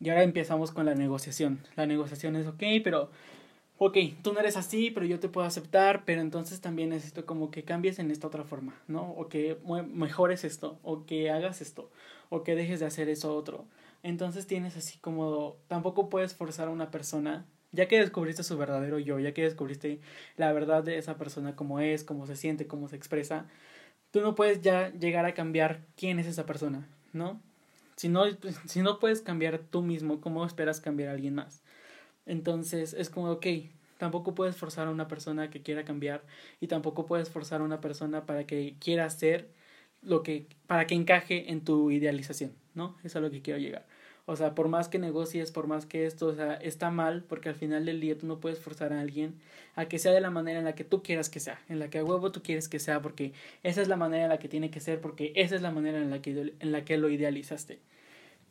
Y 0.00 0.10
ahora 0.10 0.22
empezamos 0.22 0.70
con 0.70 0.86
la 0.86 0.94
negociación. 0.94 1.60
La 1.76 1.86
negociación 1.86 2.36
es, 2.36 2.46
ok, 2.46 2.62
pero, 2.82 3.10
ok, 3.78 3.96
tú 4.22 4.32
no 4.32 4.40
eres 4.40 4.56
así, 4.56 4.90
pero 4.90 5.06
yo 5.06 5.20
te 5.20 5.28
puedo 5.28 5.46
aceptar, 5.46 6.04
pero 6.04 6.20
entonces 6.20 6.60
también 6.60 6.90
necesito 6.90 7.26
como 7.26 7.50
que 7.50 7.64
cambies 7.64 7.98
en 7.98 8.10
esta 8.10 8.26
otra 8.26 8.44
forma, 8.44 8.74
¿no? 8.88 9.10
O 9.12 9.28
que 9.28 9.58
mejores 9.92 10.44
esto, 10.44 10.78
o 10.82 11.06
que 11.06 11.30
hagas 11.30 11.60
esto, 11.60 11.90
o 12.28 12.42
que 12.42 12.54
dejes 12.54 12.80
de 12.80 12.86
hacer 12.86 13.08
eso 13.08 13.34
otro. 13.34 13.66
Entonces 14.02 14.46
tienes 14.46 14.76
así 14.76 14.98
como, 14.98 15.56
tampoco 15.68 16.10
puedes 16.10 16.34
forzar 16.34 16.68
a 16.68 16.72
una 16.72 16.90
persona, 16.90 17.46
ya 17.72 17.88
que 17.88 17.98
descubriste 17.98 18.42
su 18.42 18.58
verdadero 18.58 18.98
yo, 18.98 19.18
ya 19.18 19.32
que 19.32 19.42
descubriste 19.42 20.00
la 20.36 20.52
verdad 20.52 20.84
de 20.84 20.98
esa 20.98 21.16
persona, 21.16 21.56
cómo 21.56 21.80
es, 21.80 22.04
cómo 22.04 22.26
se 22.26 22.36
siente, 22.36 22.66
cómo 22.66 22.88
se 22.88 22.96
expresa, 22.96 23.46
tú 24.10 24.20
no 24.20 24.34
puedes 24.34 24.60
ya 24.60 24.92
llegar 24.92 25.24
a 25.24 25.34
cambiar 25.34 25.80
quién 25.96 26.18
es 26.18 26.26
esa 26.26 26.46
persona, 26.46 26.86
¿no? 27.12 27.40
Si 27.96 28.08
no, 28.08 28.24
pues, 28.40 28.60
si 28.66 28.82
no 28.82 28.98
puedes 28.98 29.22
cambiar 29.22 29.58
tú 29.58 29.82
mismo, 29.82 30.20
¿cómo 30.20 30.44
esperas 30.46 30.80
cambiar 30.80 31.10
a 31.10 31.12
alguien 31.12 31.34
más? 31.34 31.62
Entonces 32.26 32.94
es 32.94 33.10
como, 33.10 33.30
ok, 33.32 33.46
tampoco 33.98 34.34
puedes 34.34 34.56
forzar 34.56 34.88
a 34.88 34.90
una 34.90 35.08
persona 35.08 35.50
que 35.50 35.62
quiera 35.62 35.84
cambiar 35.84 36.24
y 36.60 36.68
tampoco 36.68 37.06
puedes 37.06 37.30
forzar 37.30 37.60
a 37.60 37.64
una 37.64 37.80
persona 37.80 38.26
para 38.26 38.46
que 38.46 38.76
quiera 38.80 39.04
hacer 39.06 39.50
lo 40.02 40.22
que, 40.22 40.48
para 40.66 40.86
que 40.86 40.94
encaje 40.94 41.50
en 41.50 41.64
tu 41.64 41.90
idealización, 41.90 42.54
¿no? 42.74 42.96
Es 43.04 43.16
a 43.16 43.20
lo 43.20 43.30
que 43.30 43.42
quiero 43.42 43.58
llegar. 43.60 43.86
O 44.26 44.36
sea, 44.36 44.54
por 44.54 44.68
más 44.68 44.88
que 44.88 44.98
negocies, 44.98 45.50
por 45.52 45.66
más 45.66 45.84
que 45.84 46.06
esto, 46.06 46.28
o 46.28 46.34
sea, 46.34 46.54
está 46.54 46.90
mal, 46.90 47.24
porque 47.24 47.50
al 47.50 47.54
final 47.54 47.84
del 47.84 48.00
día 48.00 48.16
tú 48.16 48.26
no 48.26 48.40
puedes 48.40 48.58
forzar 48.58 48.92
a 48.92 49.00
alguien 49.00 49.34
a 49.74 49.86
que 49.86 49.98
sea 49.98 50.12
de 50.12 50.20
la 50.20 50.30
manera 50.30 50.58
en 50.58 50.64
la 50.64 50.74
que 50.74 50.84
tú 50.84 51.02
quieras 51.02 51.28
que 51.28 51.40
sea, 51.40 51.60
en 51.68 51.78
la 51.78 51.90
que 51.90 51.98
a 51.98 52.04
huevo 52.04 52.32
tú 52.32 52.42
quieres 52.42 52.68
que 52.68 52.78
sea, 52.78 53.02
porque 53.02 53.32
esa 53.62 53.82
es 53.82 53.88
la 53.88 53.96
manera 53.96 54.24
en 54.24 54.30
la 54.30 54.38
que 54.38 54.48
tiene 54.48 54.70
que 54.70 54.80
ser, 54.80 55.00
porque 55.00 55.32
esa 55.36 55.56
es 55.56 55.62
la 55.62 55.70
manera 55.70 55.98
en 55.98 56.10
la 56.10 56.22
que, 56.22 56.54
en 56.58 56.72
la 56.72 56.84
que 56.84 56.96
lo 56.96 57.10
idealizaste. 57.10 57.80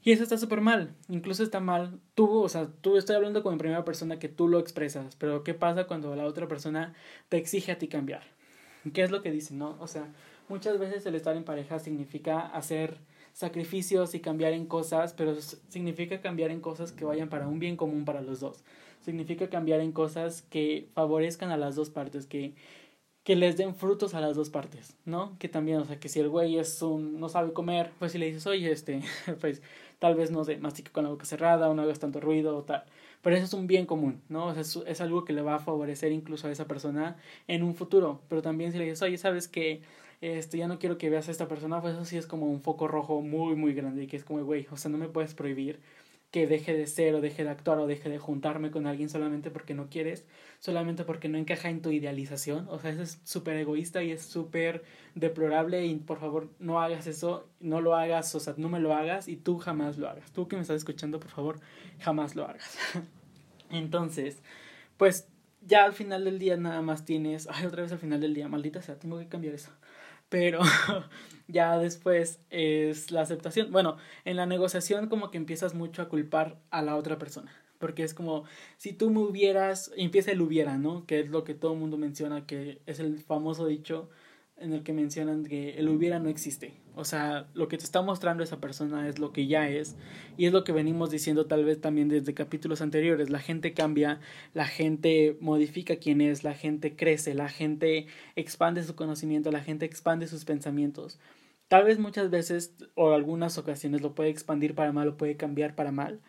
Y 0.04 0.12
eso 0.12 0.22
está 0.24 0.38
súper 0.38 0.62
mal, 0.62 0.94
incluso 1.08 1.44
está 1.44 1.60
mal, 1.60 2.00
tú, 2.14 2.44
o 2.44 2.50
sea, 2.50 2.68
tú 2.82 2.98
estoy 2.98 3.16
hablando 3.16 3.42
con 3.42 3.54
en 3.54 3.60
primera 3.60 3.86
persona 3.86 4.20
que 4.20 4.28
tú 4.28 4.50
lo 4.50 4.60
expresas, 4.60 5.16
pero 5.16 5.44
¿qué 5.44 5.54
pasa 5.54 5.88
cuando 5.88 6.16
la 6.16 6.26
otra 6.26 6.48
persona 6.48 6.94
te 7.30 7.38
exige 7.38 7.72
a 7.72 7.78
ti 7.80 7.88
cambiar? 7.88 8.24
¿Qué 8.94 9.02
es 9.02 9.12
lo 9.12 9.22
que 9.22 9.32
dicen, 9.32 9.60
no? 9.60 9.78
O 9.80 9.88
sea, 9.88 10.12
muchas 10.50 10.78
veces 10.78 11.06
el 11.06 11.16
estar 11.16 11.38
en 11.38 11.46
pareja 11.46 11.80
significa 11.80 12.42
hacer 12.42 12.98
sacrificios 13.34 14.14
y 14.16 14.20
cambiar 14.20 14.54
en 14.54 14.68
cosas, 14.68 15.14
pero 15.14 15.36
significa 15.42 16.22
cambiar 16.22 16.52
en 16.52 16.62
cosas 16.62 16.92
que 16.92 17.04
vayan 17.04 17.30
para 17.30 17.48
un 17.48 17.60
bien 17.60 17.76
común 17.76 18.06
para 18.06 18.22
los 18.22 18.40
dos. 18.40 18.64
Significa 19.02 19.50
cambiar 19.50 19.82
en 19.82 19.92
cosas 19.92 20.44
que 20.44 20.88
favorezcan 20.94 21.52
a 21.52 21.58
las 21.58 21.76
dos 21.76 21.90
partes, 21.90 22.28
que, 22.28 22.54
que 23.24 23.36
les 23.36 23.58
den 23.58 23.76
frutos 23.76 24.14
a 24.14 24.22
las 24.22 24.36
dos 24.36 24.50
partes, 24.50 24.96
¿no? 25.06 25.38
Que 25.40 25.50
también, 25.50 25.80
o 25.80 25.86
sea, 25.86 26.00
que 26.00 26.10
si 26.10 26.20
el 26.20 26.30
güey 26.30 26.58
es 26.58 26.82
un, 26.82 27.20
no 27.20 27.28
sabe 27.28 27.54
comer, 27.54 27.92
pues 28.00 28.12
si 28.12 28.20
le 28.20 28.28
dices, 28.28 28.46
oye, 28.48 28.72
este, 28.72 29.02
pues 29.42 29.62
tal 30.00 30.16
vez 30.16 30.32
no 30.32 30.44
sé, 30.44 30.58
mastique 30.58 30.92
con 30.92 31.04
la 31.04 31.10
boca 31.10 31.26
cerrada 31.26 31.70
o 31.70 31.74
no 31.74 31.82
hagas 31.82 32.00
tanto 32.00 32.20
ruido 32.20 32.56
o 32.56 32.64
tal. 32.64 32.86
Pero 33.22 33.36
eso 33.36 33.46
es 33.46 33.54
un 33.54 33.68
bien 33.68 33.86
común, 33.86 34.22
¿no? 34.30 34.48
O 34.48 34.54
sea, 34.54 34.62
es, 34.62 34.76
es 34.86 35.02
algo 35.02 35.26
que 35.26 35.34
le 35.34 35.42
va 35.42 35.56
a 35.56 35.60
favorecer 35.60 36.12
incluso 36.12 36.48
a 36.48 36.52
esa 36.52 36.68
persona 36.68 37.18
en 37.48 37.64
un 37.64 37.74
futuro. 37.76 38.22
Pero 38.30 38.42
también 38.42 38.72
si 38.72 38.78
le 38.78 38.84
dices, 38.84 39.02
oye, 39.02 39.18
¿sabes 39.18 39.48
que 39.48 39.82
este, 40.24 40.58
ya 40.58 40.70
no 40.70 40.80
quiero 40.80 40.98
que 40.98 41.10
veas 41.10 41.28
a 41.28 41.32
esta 41.32 41.50
persona, 41.50 41.82
pues 41.82 41.96
eso 41.96 42.06
sí 42.06 42.16
es 42.18 42.28
como 42.28 42.46
un 42.50 42.62
foco 42.62 42.88
rojo 42.88 43.22
muy, 43.22 43.56
muy 43.56 43.74
grande 43.74 44.04
y 44.04 44.08
que 44.08 44.16
es 44.16 44.24
como, 44.24 44.42
güey, 44.46 44.68
o 44.72 44.78
sea, 44.78 44.90
no 44.90 44.98
me 44.98 45.10
puedes 45.10 45.34
prohibir 45.34 45.82
que 46.32 46.48
deje 46.48 46.74
de 46.74 46.88
ser 46.88 47.14
o 47.14 47.20
deje 47.20 47.44
de 47.44 47.50
actuar 47.50 47.78
o 47.78 47.88
deje 47.88 48.08
de 48.10 48.20
juntarme 48.20 48.72
con 48.72 48.88
alguien 48.88 49.10
solamente 49.10 49.52
porque 49.52 49.74
no 49.74 49.90
quieres, 49.90 50.26
solamente 50.60 51.04
porque 51.04 51.28
no 51.28 51.38
encaja 51.38 51.70
en 51.70 51.82
tu 51.82 51.92
idealización. 51.92 52.70
O 52.70 52.80
sea, 52.80 52.92
eso 52.92 53.04
es 53.04 53.20
súper 53.26 53.58
egoísta 53.58 54.02
y 54.02 54.12
es 54.12 54.22
súper 54.22 54.86
deplorable 55.14 55.86
y 55.86 55.94
por 55.96 56.20
favor 56.20 56.50
no 56.58 56.82
hagas 56.82 57.06
eso, 57.06 57.50
no 57.60 57.82
lo 57.82 57.94
hagas, 57.94 58.34
o 58.34 58.40
sea, 58.40 58.54
no 58.56 58.70
me 58.70 58.80
lo 58.80 58.96
hagas 58.96 59.28
y 59.28 59.36
tú 59.36 59.60
jamás 59.60 59.98
lo 59.98 60.08
hagas. 60.08 60.32
Tú 60.32 60.48
que 60.48 60.56
me 60.56 60.62
estás 60.62 60.78
escuchando, 60.78 61.20
por 61.20 61.32
favor, 61.32 61.60
jamás 62.00 62.34
lo 62.36 62.46
hagas. 62.46 62.78
Entonces, 63.70 64.42
pues 64.96 65.28
ya 65.62 65.84
al 65.84 65.94
final 65.94 66.24
del 66.24 66.40
día 66.40 66.56
nada 66.56 66.82
más 66.82 67.04
tienes, 67.04 67.50
ay, 67.52 67.66
otra 67.66 67.84
vez 67.84 67.92
al 67.92 68.00
final 68.00 68.22
del 68.22 68.34
día, 68.34 68.48
maldita 68.48 68.82
sea, 68.82 68.98
tengo 68.98 69.20
que 69.20 69.28
cambiar 69.28 69.54
eso. 69.54 69.72
Pero 70.34 70.62
ya 71.48 71.78
después 71.78 72.40
es 72.50 73.12
la 73.12 73.22
aceptación. 73.22 73.72
Bueno, 73.72 73.98
en 74.26 74.36
la 74.36 74.48
negociación 74.48 75.08
como 75.08 75.30
que 75.30 75.38
empiezas 75.38 75.76
mucho 75.76 76.02
a 76.02 76.10
culpar 76.10 76.60
a 76.72 76.82
la 76.82 76.96
otra 76.96 77.20
persona. 77.20 77.52
Porque 77.78 78.02
es 78.02 78.16
como, 78.16 78.44
si 78.78 78.94
tú 78.94 79.12
me 79.12 79.20
hubieras, 79.20 79.92
empieza 79.96 80.32
el 80.32 80.42
hubiera, 80.42 80.80
¿no? 80.80 81.06
Que 81.06 81.20
es 81.20 81.30
lo 81.30 81.44
que 81.44 81.54
todo 81.54 81.74
el 81.74 81.80
mundo 81.80 82.00
menciona, 82.00 82.48
que 82.48 82.82
es 82.88 83.00
el 83.00 83.20
famoso 83.20 83.68
dicho, 83.68 84.10
en 84.58 84.74
el 84.74 84.84
que 84.84 84.94
mencionan 84.94 85.44
que 85.44 85.78
el 85.78 85.90
hubiera 85.90 86.20
no 86.20 86.30
existe. 86.30 86.74
O 86.96 87.06
sea, 87.06 87.48
lo 87.54 87.68
que 87.68 87.78
te 87.78 87.84
está 87.84 88.02
mostrando 88.02 88.44
esa 88.44 88.62
persona 88.62 89.08
es 89.08 89.20
lo 89.20 89.34
que 89.34 89.48
ya 89.48 89.68
es 89.68 89.96
y 90.38 90.46
es 90.46 90.54
lo 90.54 90.64
que 90.64 90.72
venimos 90.72 91.10
diciendo 91.10 91.48
tal 91.48 91.66
vez 91.66 91.82
también 91.82 92.08
desde 92.08 92.34
capítulos 92.34 92.82
anteriores. 92.82 93.30
La 93.30 93.40
gente 93.40 93.74
cambia, 93.74 94.20
la 94.54 94.66
gente 94.66 95.38
modifica 95.42 95.96
quién 95.98 96.22
es, 96.22 96.44
la 96.44 96.54
gente 96.54 96.96
crece, 96.96 97.34
la 97.34 97.50
gente 97.50 98.08
expande 98.36 98.84
su 98.84 98.96
conocimiento, 98.96 99.52
la 99.52 99.62
gente 99.64 99.86
expande 99.86 100.28
sus 100.28 100.46
pensamientos. 100.46 101.20
Tal 101.68 101.86
vez 101.86 101.98
muchas 101.98 102.30
veces 102.30 102.76
o 102.96 103.12
algunas 103.14 103.58
ocasiones 103.58 104.02
lo 104.02 104.14
puede 104.14 104.30
expandir 104.30 104.76
para 104.76 104.92
mal 104.92 105.08
o 105.08 105.18
puede 105.18 105.36
cambiar 105.36 105.76
para 105.76 105.92
mal. 105.92 106.22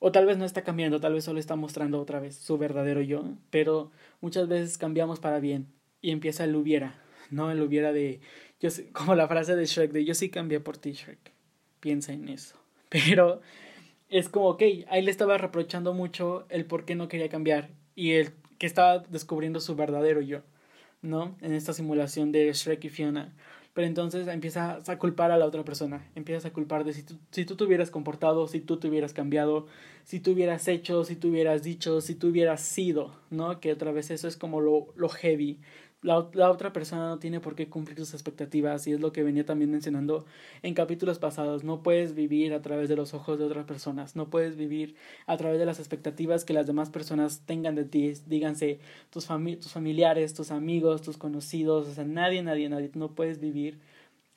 O 0.00 0.10
tal 0.10 0.26
vez 0.26 0.36
no 0.36 0.44
está 0.44 0.62
cambiando, 0.64 1.00
tal 1.00 1.14
vez 1.14 1.24
solo 1.24 1.38
está 1.38 1.54
mostrando 1.54 2.00
otra 2.00 2.18
vez 2.18 2.34
su 2.36 2.58
verdadero 2.58 3.00
yo, 3.02 3.36
pero 3.50 3.92
muchas 4.20 4.48
veces 4.48 4.76
cambiamos 4.76 5.20
para 5.20 5.38
bien 5.38 5.68
y 6.00 6.10
empieza 6.10 6.42
el 6.42 6.56
hubiera 6.56 7.01
no 7.32 7.50
él 7.50 7.60
hubiera 7.60 7.92
de, 7.92 8.20
yo 8.60 8.68
como 8.92 9.14
la 9.14 9.26
frase 9.26 9.56
de 9.56 9.66
Shrek 9.66 9.90
de 9.92 10.04
yo 10.04 10.14
sí 10.14 10.30
cambié 10.30 10.60
por 10.60 10.78
ti 10.78 10.92
Shrek, 10.92 11.32
piensa 11.80 12.12
en 12.12 12.28
eso, 12.28 12.56
pero 12.88 13.40
es 14.08 14.28
como, 14.28 14.48
ok, 14.50 14.62
ahí 14.88 15.02
le 15.02 15.10
estaba 15.10 15.38
reprochando 15.38 15.94
mucho 15.94 16.46
el 16.50 16.66
por 16.66 16.84
qué 16.84 16.94
no 16.94 17.08
quería 17.08 17.30
cambiar 17.30 17.70
y 17.94 18.12
el 18.12 18.32
que 18.58 18.66
estaba 18.66 18.98
descubriendo 18.98 19.58
su 19.58 19.74
verdadero 19.74 20.20
yo, 20.20 20.42
¿no? 21.00 21.36
En 21.40 21.54
esta 21.54 21.72
simulación 21.72 22.30
de 22.30 22.52
Shrek 22.52 22.84
y 22.84 22.88
Fiona. 22.90 23.34
Pero 23.74 23.86
entonces 23.86 24.28
empiezas 24.28 24.86
a 24.86 24.98
culpar 24.98 25.30
a 25.30 25.38
la 25.38 25.46
otra 25.46 25.64
persona, 25.64 26.06
empiezas 26.14 26.44
a 26.44 26.52
culpar 26.52 26.84
de 26.84 26.92
si 26.92 27.04
tú, 27.04 27.18
si 27.30 27.46
tú 27.46 27.56
te 27.56 27.64
hubieras 27.64 27.90
comportado, 27.90 28.46
si 28.46 28.60
tú 28.60 28.76
te 28.76 28.88
hubieras 28.88 29.14
cambiado, 29.14 29.66
si 30.04 30.20
tú 30.20 30.32
hubieras 30.32 30.68
hecho, 30.68 31.04
si 31.04 31.16
tú 31.16 31.28
hubieras 31.28 31.62
dicho, 31.62 32.02
si 32.02 32.14
tú 32.14 32.28
hubieras 32.28 32.60
sido, 32.60 33.18
¿no? 33.30 33.60
Que 33.60 33.72
otra 33.72 33.90
vez 33.90 34.10
eso 34.10 34.28
es 34.28 34.36
como 34.36 34.60
lo, 34.60 34.92
lo 34.94 35.08
heavy, 35.08 35.58
la, 36.02 36.28
la, 36.34 36.50
otra 36.50 36.72
persona 36.72 37.08
no 37.08 37.18
tiene 37.18 37.40
por 37.40 37.54
qué 37.54 37.68
cumplir 37.68 37.96
tus 37.96 38.12
expectativas 38.12 38.86
y 38.86 38.92
es 38.92 39.00
lo 39.00 39.12
que 39.12 39.22
venía 39.22 39.46
también 39.46 39.70
mencionando 39.70 40.26
en 40.62 40.74
capítulos 40.74 41.18
pasados. 41.18 41.62
No 41.64 41.82
puedes 41.82 42.14
vivir 42.14 42.52
a 42.54 42.60
través 42.60 42.88
de 42.88 42.96
los 42.96 43.14
ojos 43.14 43.38
de 43.38 43.44
otras 43.44 43.64
personas, 43.64 44.16
no 44.16 44.28
puedes 44.28 44.56
vivir 44.56 44.96
a 45.26 45.36
través 45.36 45.58
de 45.58 45.66
las 45.66 45.78
expectativas 45.78 46.44
que 46.44 46.52
las 46.52 46.66
demás 46.66 46.90
personas 46.90 47.42
tengan 47.46 47.76
de 47.76 47.84
ti, 47.84 48.12
díganse 48.26 48.80
tus, 49.10 49.28
tus 49.60 49.72
familiares, 49.72 50.34
tus 50.34 50.50
amigos, 50.50 51.02
tus 51.02 51.16
conocidos, 51.16 51.86
o 51.86 51.94
sea, 51.94 52.04
nadie, 52.04 52.42
nadie, 52.42 52.68
nadie, 52.68 52.90
no 52.94 53.14
puedes 53.14 53.40
vivir 53.40 53.78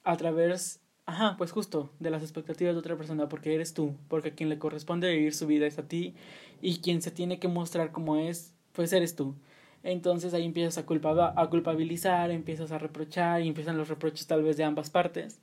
a 0.03 0.17
través, 0.17 0.81
ajá, 1.07 1.35
pues 1.37 1.51
justo 1.51 1.91
de 1.99 2.11
las 2.11 2.21
expectativas 2.21 2.75
de 2.75 2.79
otra 2.79 2.95
persona 2.95 3.27
porque 3.27 3.55
eres 3.55 3.73
tú, 3.73 3.95
porque 4.07 4.29
a 4.29 4.35
quien 4.35 4.49
le 4.49 4.59
corresponde 4.59 5.11
vivir 5.11 5.33
su 5.33 5.47
vida 5.47 5.65
es 5.65 5.79
a 5.79 5.87
ti 5.87 6.13
y 6.61 6.77
quien 6.77 7.01
se 7.01 7.11
tiene 7.11 7.39
que 7.39 7.47
mostrar 7.47 7.91
como 7.91 8.17
es, 8.17 8.53
pues 8.73 8.93
eres 8.93 9.15
tú. 9.15 9.35
Entonces 9.85 10.33
ahí 10.33 10.45
empiezas 10.45 10.79
a, 10.79 10.85
culpa, 10.87 11.33
a 11.37 11.49
culpabilizar, 11.49 12.31
empiezas 12.31 12.71
a 12.71 12.79
reprochar 12.79 13.41
y 13.43 13.47
empiezan 13.47 13.77
los 13.77 13.87
reproches 13.87 14.27
tal 14.27 14.43
vez 14.43 14.57
de 14.57 14.63
ambas 14.63 14.89
partes. 14.89 15.41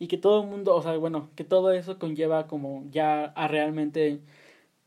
Y 0.00 0.08
que 0.08 0.18
todo 0.18 0.42
el 0.42 0.48
mundo, 0.48 0.74
o 0.74 0.82
sea, 0.82 0.96
bueno, 0.96 1.30
que 1.36 1.44
todo 1.44 1.72
eso 1.72 1.98
conlleva 1.98 2.48
como 2.48 2.84
ya 2.90 3.26
a 3.26 3.48
realmente 3.48 4.20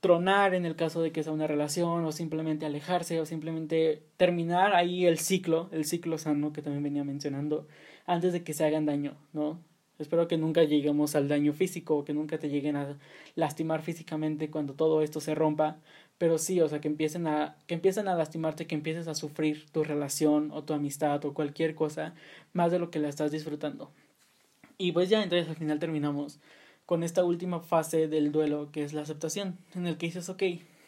tronar 0.02 0.54
en 0.54 0.66
el 0.66 0.76
caso 0.76 1.02
de 1.02 1.12
que 1.12 1.24
sea 1.24 1.34
una 1.34 1.48
relación 1.48 2.06
o 2.06 2.12
simplemente 2.12 2.66
alejarse 2.66 3.20
o 3.22 3.26
simplemente 3.26 4.04
terminar 4.18 4.76
ahí 4.76 5.06
el 5.06 5.20
ciclo, 5.20 5.70
el 5.72 5.86
ciclo 5.86 6.18
sano 6.18 6.54
que 6.54 6.62
también 6.62 6.84
venía 6.84 7.04
mencionando, 7.04 7.68
antes 8.06 8.34
de 8.34 8.44
que 8.44 8.54
se 8.54 8.66
hagan 8.66 8.86
daño, 8.86 9.18
¿no? 9.34 9.60
Espero 10.00 10.28
que 10.28 10.38
nunca 10.38 10.64
lleguemos 10.64 11.16
al 11.16 11.28
daño 11.28 11.54
físico, 11.54 12.06
que 12.06 12.14
nunca 12.14 12.38
te 12.38 12.50
lleguen 12.50 12.76
a 12.76 12.98
lastimar 13.36 13.82
físicamente 13.82 14.52
cuando 14.52 14.74
todo 14.74 15.02
esto 15.02 15.20
se 15.22 15.34
rompa, 15.34 15.80
pero 16.18 16.38
sí, 16.38 16.62
o 16.62 16.68
sea, 16.68 16.82
que 16.82 16.88
empiecen 16.88 17.28
a 17.28 17.58
que 17.68 17.76
empiecen 17.76 18.08
a 18.08 18.16
lastimarte, 18.16 18.68
que 18.68 18.76
empieces 18.76 19.08
a 19.08 19.16
sufrir 19.16 19.66
tu 19.72 19.84
relación 19.84 20.52
o 20.52 20.64
tu 20.64 20.74
amistad 20.74 21.24
o 21.26 21.34
cualquier 21.34 21.76
cosa 21.76 22.14
más 22.54 22.72
de 22.72 22.80
lo 22.80 22.90
que 22.92 23.00
la 23.00 23.10
estás 23.10 23.32
disfrutando. 23.32 23.92
Y 24.78 24.92
pues 24.92 25.10
ya 25.10 25.24
entonces 25.24 25.50
al 25.50 25.56
final 25.56 25.80
terminamos 25.80 26.40
con 26.86 27.04
esta 27.04 27.24
última 27.24 27.60
fase 27.60 28.08
del 28.08 28.32
duelo, 28.32 28.70
que 28.72 28.84
es 28.84 28.94
la 28.94 29.02
aceptación, 29.02 29.58
en 29.76 29.88
el 29.88 29.98
que 29.98 30.08
dices, 30.08 30.30
ok, 30.30 30.44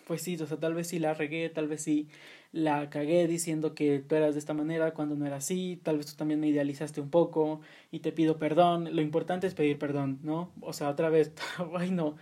pues 0.10 0.24
sí, 0.24 0.36
o 0.41 0.48
sea, 0.48 0.58
tal 0.58 0.74
vez 0.74 0.88
sí 0.88 0.98
la 0.98 1.13
regué, 1.13 1.50
tal 1.50 1.67
vez 1.67 1.84
sí 1.84 2.08
la 2.52 2.89
cagué 2.89 3.28
diciendo 3.28 3.76
que 3.76 4.00
tú 4.00 4.15
eras 4.15 4.34
de 4.34 4.39
esta 4.39 4.56
manera 4.56 4.95
cuando 4.95 5.15
no 5.15 5.28
era 5.28 5.36
así, 5.36 5.80
tal 5.84 5.98
vez 5.98 6.08
tú 6.08 6.13
también 6.15 6.39
me 6.39 6.48
idealizaste 6.48 7.00
un 7.00 7.12
poco 7.12 7.62
y 7.91 8.00
te 8.00 8.12
pido 8.12 8.39
perdón, 8.39 8.95
lo 8.95 9.04
importante 9.04 9.45
es 9.45 9.54
pedir 9.54 9.78
perdón, 9.78 10.17
¿no? 10.24 10.52
O 10.62 10.74
sea, 10.74 10.89
otra 10.89 11.10
vez, 11.10 11.32
ay 11.78 11.91
no, 11.91 12.15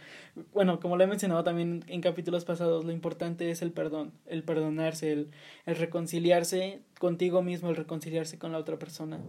bueno, 0.53 0.81
como 0.81 0.97
lo 0.97 1.05
he 1.05 1.07
mencionado 1.07 1.45
también 1.45 1.85
en 1.87 2.01
capítulos 2.01 2.43
pasados, 2.43 2.83
lo 2.83 2.91
importante 2.91 3.51
es 3.51 3.61
el 3.61 3.71
perdón, 3.71 4.11
el 4.25 4.43
perdonarse, 4.43 5.13
el, 5.13 5.29
el 5.65 5.77
reconciliarse 5.77 6.81
contigo 6.99 7.41
mismo, 7.41 7.69
el 7.69 7.77
reconciliarse 7.77 8.37
con 8.37 8.51
la 8.51 8.57
otra 8.57 8.77
persona. 8.77 9.21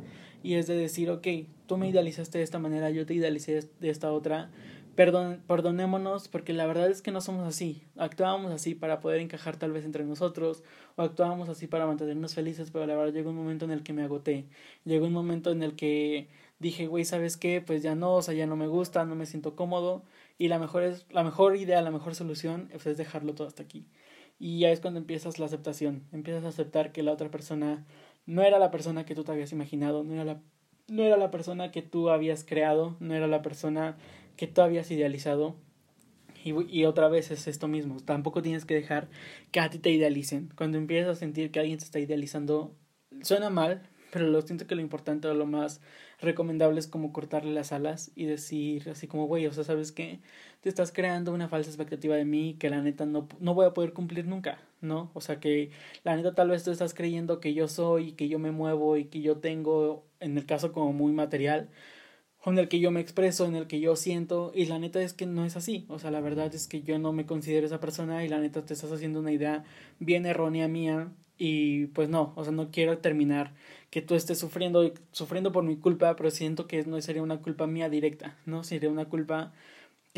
Y 0.42 0.55
es 0.55 0.66
de 0.66 0.75
decir, 0.75 1.11
ok, 1.11 1.29
tú 1.68 1.77
me 1.77 1.88
idealizaste 1.88 2.38
de 2.38 2.44
esta 2.44 2.59
manera, 2.59 2.90
yo 2.90 3.07
te 3.07 3.14
idealicé 3.14 3.68
de 3.79 3.90
esta 3.90 4.11
otra, 4.11 4.51
Perdón, 4.99 5.45
perdonémonos 5.47 6.27
porque 6.27 6.53
la 6.53 6.67
verdad 6.67 6.91
es 6.91 7.03
que 7.03 7.13
no 7.13 7.21
somos 7.21 7.47
así. 7.47 7.85
Actuábamos 7.97 8.51
así 8.51 8.75
para 8.75 8.99
poder 8.99 9.21
encajar 9.21 9.57
tal 9.57 9.71
vez 9.71 9.85
entre 9.85 10.03
nosotros 10.05 10.65
o 10.97 11.03
actuábamos 11.03 11.49
así 11.49 11.69
para 11.69 11.87
mantenernos 11.87 12.35
felices, 12.35 12.73
pero 12.73 12.85
la 12.85 12.97
verdad 12.97 13.13
llegó 13.13 13.31
un 13.31 13.37
momento 13.37 13.65
en 13.65 13.71
el 13.71 13.85
que 13.85 13.93
me 13.93 14.03
agoté. 14.03 14.49
Llegó 14.85 15.07
un 15.07 15.13
momento 15.13 15.53
en 15.53 15.63
el 15.63 15.77
que 15.77 16.27
dije, 16.59 16.89
güey, 16.89 17.05
¿sabes 17.05 17.37
qué? 17.37 17.61
Pues 17.65 17.85
ya 17.85 17.95
no, 17.95 18.15
o 18.17 18.23
sea, 18.23 18.35
ya 18.35 18.47
no 18.49 18.57
me 18.57 18.67
gusta, 18.67 19.05
no 19.05 19.15
me 19.15 19.27
siento 19.27 19.55
cómodo 19.55 20.03
y 20.37 20.49
la 20.49 20.59
mejor 20.59 20.83
es 20.83 21.07
la 21.11 21.23
mejor 21.23 21.55
idea, 21.55 21.81
la 21.81 21.93
mejor 21.93 22.17
solución 22.17 22.69
es 22.73 22.97
dejarlo 22.97 23.37
todo 23.37 23.47
hasta 23.47 23.63
aquí. 23.63 23.87
Y 24.41 24.59
ya 24.59 24.71
es 24.71 24.81
cuando 24.81 24.99
empiezas 24.99 25.39
la 25.39 25.47
aceptación, 25.47 26.09
empiezas 26.11 26.45
a 26.45 26.49
aceptar 26.49 26.91
que 26.91 27.05
la 27.05 27.13
otra 27.13 27.31
persona 27.31 27.87
no 28.27 28.43
era 28.43 28.59
la 28.59 28.73
persona 28.73 29.05
que 29.07 29.15
tú 29.15 29.23
te 29.23 29.31
habías 29.31 29.53
imaginado, 29.53 30.03
no 30.03 30.15
era 30.15 30.25
la 30.25 30.41
no 30.88 31.03
era 31.05 31.16
la 31.16 31.31
persona 31.31 31.70
que 31.70 31.83
tú 31.83 32.11
habías 32.11 32.44
creado, 32.44 32.96
no 33.01 33.14
era 33.14 33.27
la 33.27 33.42
persona 33.42 33.96
que 34.37 34.46
tú 34.46 34.62
habías 34.62 34.90
idealizado. 34.90 35.57
Y, 36.44 36.53
y, 36.68 36.85
otra 36.85 37.09
vez 37.09 37.31
es 37.31 37.48
esto 37.48 37.68
mismo, 37.68 37.98
tampoco 38.01 38.42
tienes 38.42 38.64
que 38.64 38.74
dejar 38.74 39.09
que 39.51 39.61
a 39.61 39.70
ti 39.70 39.79
te 39.79 39.90
idealicen. 39.90 40.51
Cuando 40.57 40.79
empiezas 40.79 41.16
a 41.16 41.20
sentir 41.20 41.51
que 41.51 41.61
alguien 41.61 41.79
te 41.79 41.85
está 41.85 41.98
idealizando, 41.98 42.77
suena 43.22 43.51
mal, 43.51 43.83
pero 44.12 44.27
lo 44.27 44.40
siento 44.42 44.66
que 44.66 44.74
lo 44.74 44.81
importante 44.81 45.29
o 45.29 45.35
lo 45.35 45.46
más 45.46 45.81
recomendable 46.20 46.81
es 46.81 46.87
como 46.87 47.12
cortarle 47.12 47.53
las 47.53 47.72
alas 47.72 48.11
y 48.14 48.24
decir 48.24 48.88
así 48.90 49.07
como, 49.07 49.27
güey, 49.27 49.46
o 49.46 49.53
sea, 49.53 49.64
¿sabes 49.64 49.92
qué? 49.92 50.20
Te 50.61 50.68
estás 50.68 50.92
creando 50.92 51.33
una 51.33 51.48
falsa 51.48 51.70
expectativa 51.70 52.16
de 52.16 52.24
mí 52.24 52.57
que 52.59 52.70
la 52.70 52.83
neta 52.83 53.07
no, 53.07 53.29
no 53.40 53.55
voy 53.55 53.66
a 53.66 53.74
poder 53.74 53.92
cumplir 53.92 54.27
nunca, 54.27 54.61
¿no? 54.81 55.11
O 55.14 55.20
sea, 55.20 55.40
que 55.40 55.70
la 56.05 56.16
neta 56.16 56.35
tal 56.35 56.51
vez 56.51 56.64
tú 56.64 56.70
estás 56.70 56.94
creyendo 56.94 57.40
que 57.40 57.55
yo 57.55 57.68
soy, 57.68 58.12
que 58.12 58.29
yo 58.29 58.38
me 58.38 58.51
muevo 58.51 58.96
y 58.96 59.07
que 59.07 59.20
yo 59.20 59.38
tengo, 59.38 60.08
en 60.21 60.37
el 60.39 60.47
caso 60.47 60.73
como 60.73 60.93
muy 60.93 61.13
material, 61.13 61.71
en 62.47 62.59
el 62.59 62.69
que 62.69 62.81
yo 62.81 62.91
me 62.91 63.01
expreso, 63.01 63.47
en 63.47 63.57
el 63.57 63.67
que 63.67 63.81
yo 63.81 63.97
siento, 63.97 64.53
y 64.55 64.67
la 64.67 64.79
neta 64.79 65.03
es 65.03 65.13
que 65.13 65.27
no 65.27 65.45
es 65.45 65.57
así. 65.57 65.87
O 65.89 65.99
sea, 65.99 66.11
la 66.11 66.21
verdad 66.21 66.55
es 66.55 66.67
que 66.67 66.83
yo 66.83 66.99
no 66.99 67.13
me 67.13 67.27
considero 67.27 67.67
esa 67.67 67.81
persona 67.81 68.25
y 68.25 68.29
la 68.29 68.41
neta 68.41 68.65
te 68.65 68.75
estás 68.75 68.93
haciendo 68.93 69.21
una 69.21 69.33
idea 69.33 69.65
bien 69.99 70.27
errónea 70.27 70.69
mía 70.69 71.13
y 71.37 71.87
pues 71.89 72.09
no, 72.09 72.33
o 72.37 72.45
sea, 72.45 72.53
no 72.53 72.71
quiero 72.71 72.99
terminar 72.99 73.55
que 73.91 74.03
tú 74.03 74.15
estés 74.15 74.39
sufriendo, 74.39 74.93
sufriendo 75.13 75.53
por 75.53 75.65
mi 75.65 75.77
culpa, 75.77 76.17
pero 76.17 76.31
siento 76.31 76.67
que 76.67 76.85
no 76.85 77.01
sería 77.01 77.23
una 77.23 77.41
culpa 77.41 77.67
mía 77.67 77.89
directa, 77.89 78.37
¿no? 78.47 78.65
Sería 78.65 78.91
una 78.91 79.07
culpa 79.09 79.53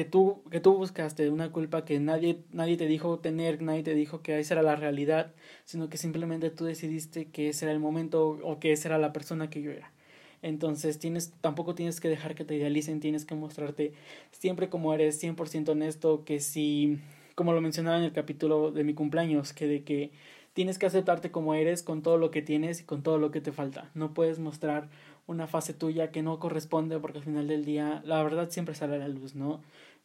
que 0.00 0.06
tú, 0.06 0.42
que 0.50 0.60
tú 0.60 0.72
buscaste, 0.76 1.28
una 1.28 1.52
culpa 1.52 1.84
que 1.84 2.00
nadie, 2.00 2.38
nadie 2.52 2.78
te 2.78 2.86
dijo 2.86 3.18
tener, 3.18 3.60
nadie 3.60 3.82
te 3.82 3.94
dijo 3.94 4.22
que 4.22 4.38
esa 4.38 4.54
era 4.54 4.62
la 4.62 4.74
realidad, 4.74 5.34
sino 5.66 5.90
que 5.90 5.98
simplemente 5.98 6.48
tú 6.48 6.64
decidiste 6.64 7.26
que 7.26 7.50
ese 7.50 7.66
era 7.66 7.72
el 7.72 7.80
momento 7.80 8.38
o 8.42 8.58
que 8.58 8.72
esa 8.72 8.88
era 8.88 8.96
la 8.96 9.12
persona 9.12 9.50
que 9.50 9.60
yo 9.60 9.70
era. 9.70 9.92
Entonces 10.40 10.98
tienes, 10.98 11.34
tampoco 11.42 11.74
tienes 11.74 12.00
que 12.00 12.08
dejar 12.08 12.34
que 12.34 12.46
te 12.46 12.56
idealicen, 12.56 13.00
tienes 13.00 13.26
que 13.26 13.34
mostrarte 13.34 13.92
siempre 14.30 14.70
como 14.70 14.94
eres, 14.94 15.22
100% 15.22 15.68
honesto, 15.68 16.24
que 16.24 16.40
si, 16.40 16.98
como 17.34 17.52
lo 17.52 17.60
mencionaba 17.60 17.98
en 17.98 18.04
el 18.04 18.12
capítulo 18.12 18.70
de 18.70 18.84
mi 18.84 18.94
cumpleaños, 18.94 19.52
que 19.52 19.66
de 19.66 19.82
que 19.84 20.12
tienes 20.54 20.78
que 20.78 20.86
aceptarte 20.86 21.30
como 21.30 21.52
eres 21.52 21.82
con 21.82 22.00
todo 22.00 22.16
lo 22.16 22.30
que 22.30 22.40
tienes 22.40 22.80
y 22.80 22.84
con 22.84 23.02
todo 23.02 23.18
lo 23.18 23.30
que 23.30 23.42
te 23.42 23.52
falta. 23.52 23.90
No 23.92 24.14
puedes 24.14 24.38
mostrar 24.38 24.88
una 25.26 25.46
fase 25.46 25.74
tuya 25.74 26.10
que 26.10 26.22
no 26.22 26.38
corresponde 26.38 26.98
porque 26.98 27.18
al 27.18 27.24
final 27.24 27.46
del 27.46 27.64
día 27.64 28.02
la 28.04 28.22
verdad 28.22 28.50
siempre 28.50 28.74
sale 28.74 28.96
a 28.96 28.98
la 28.98 29.08
luz, 29.08 29.34
¿no? 29.34 29.60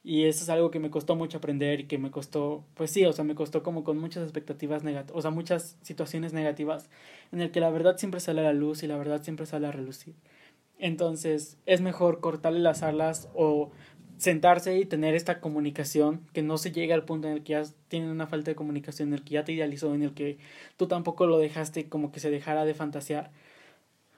Y 0.08 0.26
eso 0.26 0.44
es 0.44 0.50
algo 0.50 0.70
que 0.70 0.80
me 0.80 0.92
costó 0.92 1.16
mucho 1.16 1.40
aprender 1.40 1.80
y 1.80 1.86
que 1.86 1.98
me 1.98 2.12
costó, 2.12 2.64
pues 2.76 2.92
sí, 2.92 3.04
o 3.06 3.12
sea, 3.12 3.26
me 3.26 3.34
costó 3.34 3.64
como 3.64 3.84
con 3.84 3.98
muchas 3.98 4.22
expectativas 4.22 4.84
negativas, 4.84 5.18
o 5.18 5.22
sea, 5.24 5.32
muchas 5.32 5.80
situaciones 5.82 6.32
negativas 6.32 6.92
en 7.32 7.42
el 7.42 7.50
que 7.50 7.60
la 7.60 7.72
verdad 7.72 7.98
siempre 7.98 8.20
sale 8.20 8.42
a 8.42 8.44
la 8.44 8.54
luz 8.54 8.84
y 8.84 8.88
la 8.88 8.98
verdad 8.98 9.24
siempre 9.24 9.48
sale 9.48 9.66
a 9.66 9.72
relucir. 9.72 10.14
Entonces, 10.78 11.58
es 11.66 11.82
mejor 11.82 12.20
cortarle 12.20 12.60
las 12.60 12.84
alas 12.84 13.30
o 13.34 13.72
sentarse 14.18 14.78
y 14.78 14.86
tener 14.86 15.16
esta 15.16 15.40
comunicación, 15.42 16.22
que 16.34 16.44
no 16.44 16.60
se 16.60 16.72
llegue 16.72 16.94
al 16.94 17.06
punto 17.06 17.28
en 17.28 17.34
el 17.34 17.44
que 17.44 17.54
ya 17.54 17.64
tienen 17.88 18.10
una 18.10 18.28
falta 18.28 18.52
de 18.52 18.56
comunicación, 18.56 19.10
en 19.10 19.16
el 19.16 19.24
que 19.24 19.34
ya 19.34 19.44
te 19.44 19.54
idealizó, 19.54 19.96
en 19.96 20.04
el 20.04 20.14
que 20.14 20.38
tú 20.78 20.86
tampoco 20.86 21.26
lo 21.26 21.40
dejaste 21.40 21.90
como 21.90 22.12
que 22.12 22.20
se 22.20 22.30
dejara 22.30 22.64
de 22.64 22.76
fantasear, 22.76 23.32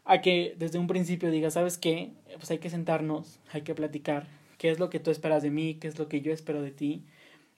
a 0.04 0.19
que 0.21 0.54
desde 0.58 0.80
un 0.80 0.88
principio 0.88 1.32
digas, 1.32 1.54
¿sabes 1.54 1.78
qué? 1.78 2.12
Pues 2.36 2.52
hay 2.52 2.58
que 2.60 2.69
sentarnos, 2.69 3.39
hay 3.54 3.62
que 3.62 3.73
platicar, 3.73 4.28
qué 4.58 4.72
es 4.72 4.80
lo 4.80 4.89
que 4.89 5.00
tú 5.00 5.12
esperas 5.12 5.43
de 5.43 5.52
mí, 5.52 5.76
qué 5.76 5.88
es 5.88 6.00
lo 6.00 6.08
que 6.08 6.22
yo 6.22 6.34
espero 6.34 6.62
de 6.62 6.72
ti, 6.72 7.06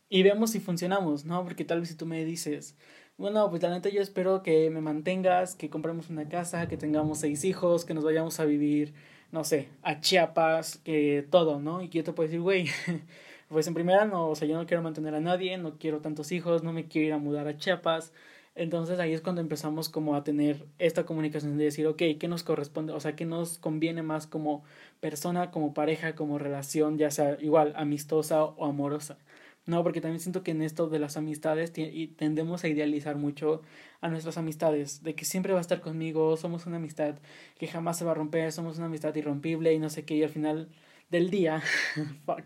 y 0.09 0.23
vemos 0.23 0.51
si 0.51 0.59
funcionamos, 0.59 1.25
¿no? 1.25 1.43
Porque 1.43 1.65
tal 1.65 1.81
vez 1.81 1.89
si 1.89 1.95
tú 1.95 2.05
me 2.05 2.25
dices, 2.25 2.75
bueno, 3.17 3.49
pues 3.49 3.61
la 3.63 3.69
neta 3.69 3.89
yo 3.89 4.01
espero 4.01 4.43
que 4.43 4.69
me 4.69 4.81
mantengas, 4.81 5.55
que 5.55 5.69
compremos 5.69 6.09
una 6.09 6.27
casa, 6.29 6.67
que 6.67 6.77
tengamos 6.77 7.19
seis 7.19 7.43
hijos, 7.45 7.85
que 7.85 7.93
nos 7.93 8.03
vayamos 8.03 8.39
a 8.39 8.45
vivir 8.45 8.93
no 9.31 9.43
sé, 9.43 9.69
a 9.83 9.99
Chiapas, 9.99 10.77
que 10.79 11.25
todo, 11.29 11.59
¿no? 11.59 11.81
Y 11.81 11.89
yo 11.89 12.03
te 12.03 12.13
puedo 12.13 12.27
decir, 12.27 12.41
güey, 12.41 12.67
pues 13.49 13.67
en 13.67 13.73
primera 13.73 14.05
no, 14.05 14.29
o 14.29 14.35
sea, 14.35 14.47
yo 14.47 14.57
no 14.57 14.65
quiero 14.65 14.83
mantener 14.83 15.15
a 15.15 15.19
nadie, 15.19 15.57
no 15.57 15.77
quiero 15.77 15.99
tantos 16.01 16.31
hijos, 16.31 16.63
no 16.63 16.73
me 16.73 16.87
quiero 16.87 17.07
ir 17.07 17.13
a 17.13 17.17
mudar 17.17 17.47
a 17.47 17.57
Chiapas. 17.57 18.13
Entonces 18.59 18.99
ahí 18.99 19.13
es 19.13 19.21
cuando 19.21 19.39
empezamos 19.39 19.87
como 19.87 20.15
a 20.15 20.23
tener 20.25 20.65
esta 20.79 21.05
comunicación 21.05 21.57
de 21.57 21.63
decir, 21.63 21.87
ok, 21.87 22.03
¿qué 22.19 22.27
nos 22.27 22.43
corresponde? 22.43 22.91
O 22.91 22.99
sea, 22.99 23.15
¿qué 23.15 23.23
nos 23.23 23.57
conviene 23.57 24.03
más 24.03 24.27
como 24.27 24.65
persona, 24.99 25.49
como 25.49 25.73
pareja, 25.73 26.13
como 26.13 26.37
relación, 26.37 26.97
ya 26.97 27.09
sea 27.09 27.37
igual 27.39 27.71
amistosa 27.77 28.43
o 28.43 28.65
amorosa? 28.65 29.17
No, 29.65 29.81
porque 29.81 30.01
también 30.01 30.19
siento 30.19 30.43
que 30.43 30.51
en 30.51 30.61
esto 30.61 30.89
de 30.89 30.99
las 30.99 31.15
amistades 31.15 31.71
tendemos 32.17 32.65
a 32.65 32.67
idealizar 32.67 33.15
mucho 33.15 33.61
a 34.01 34.09
nuestras 34.09 34.37
amistades, 34.37 35.03
de 35.03 35.15
que 35.15 35.23
siempre 35.23 35.53
va 35.53 35.59
a 35.59 35.61
estar 35.61 35.79
conmigo, 35.79 36.35
somos 36.35 36.65
una 36.65 36.77
amistad 36.77 37.15
que 37.57 37.67
jamás 37.67 37.97
se 37.97 38.03
va 38.03 38.11
a 38.11 38.15
romper, 38.15 38.51
somos 38.51 38.75
una 38.77 38.87
amistad 38.87 39.15
irrompible 39.15 39.73
y 39.73 39.79
no 39.79 39.89
sé 39.89 40.03
qué, 40.03 40.15
y 40.15 40.23
al 40.23 40.29
final 40.29 40.67
del 41.09 41.29
día, 41.29 41.61
fuck, 42.25 42.43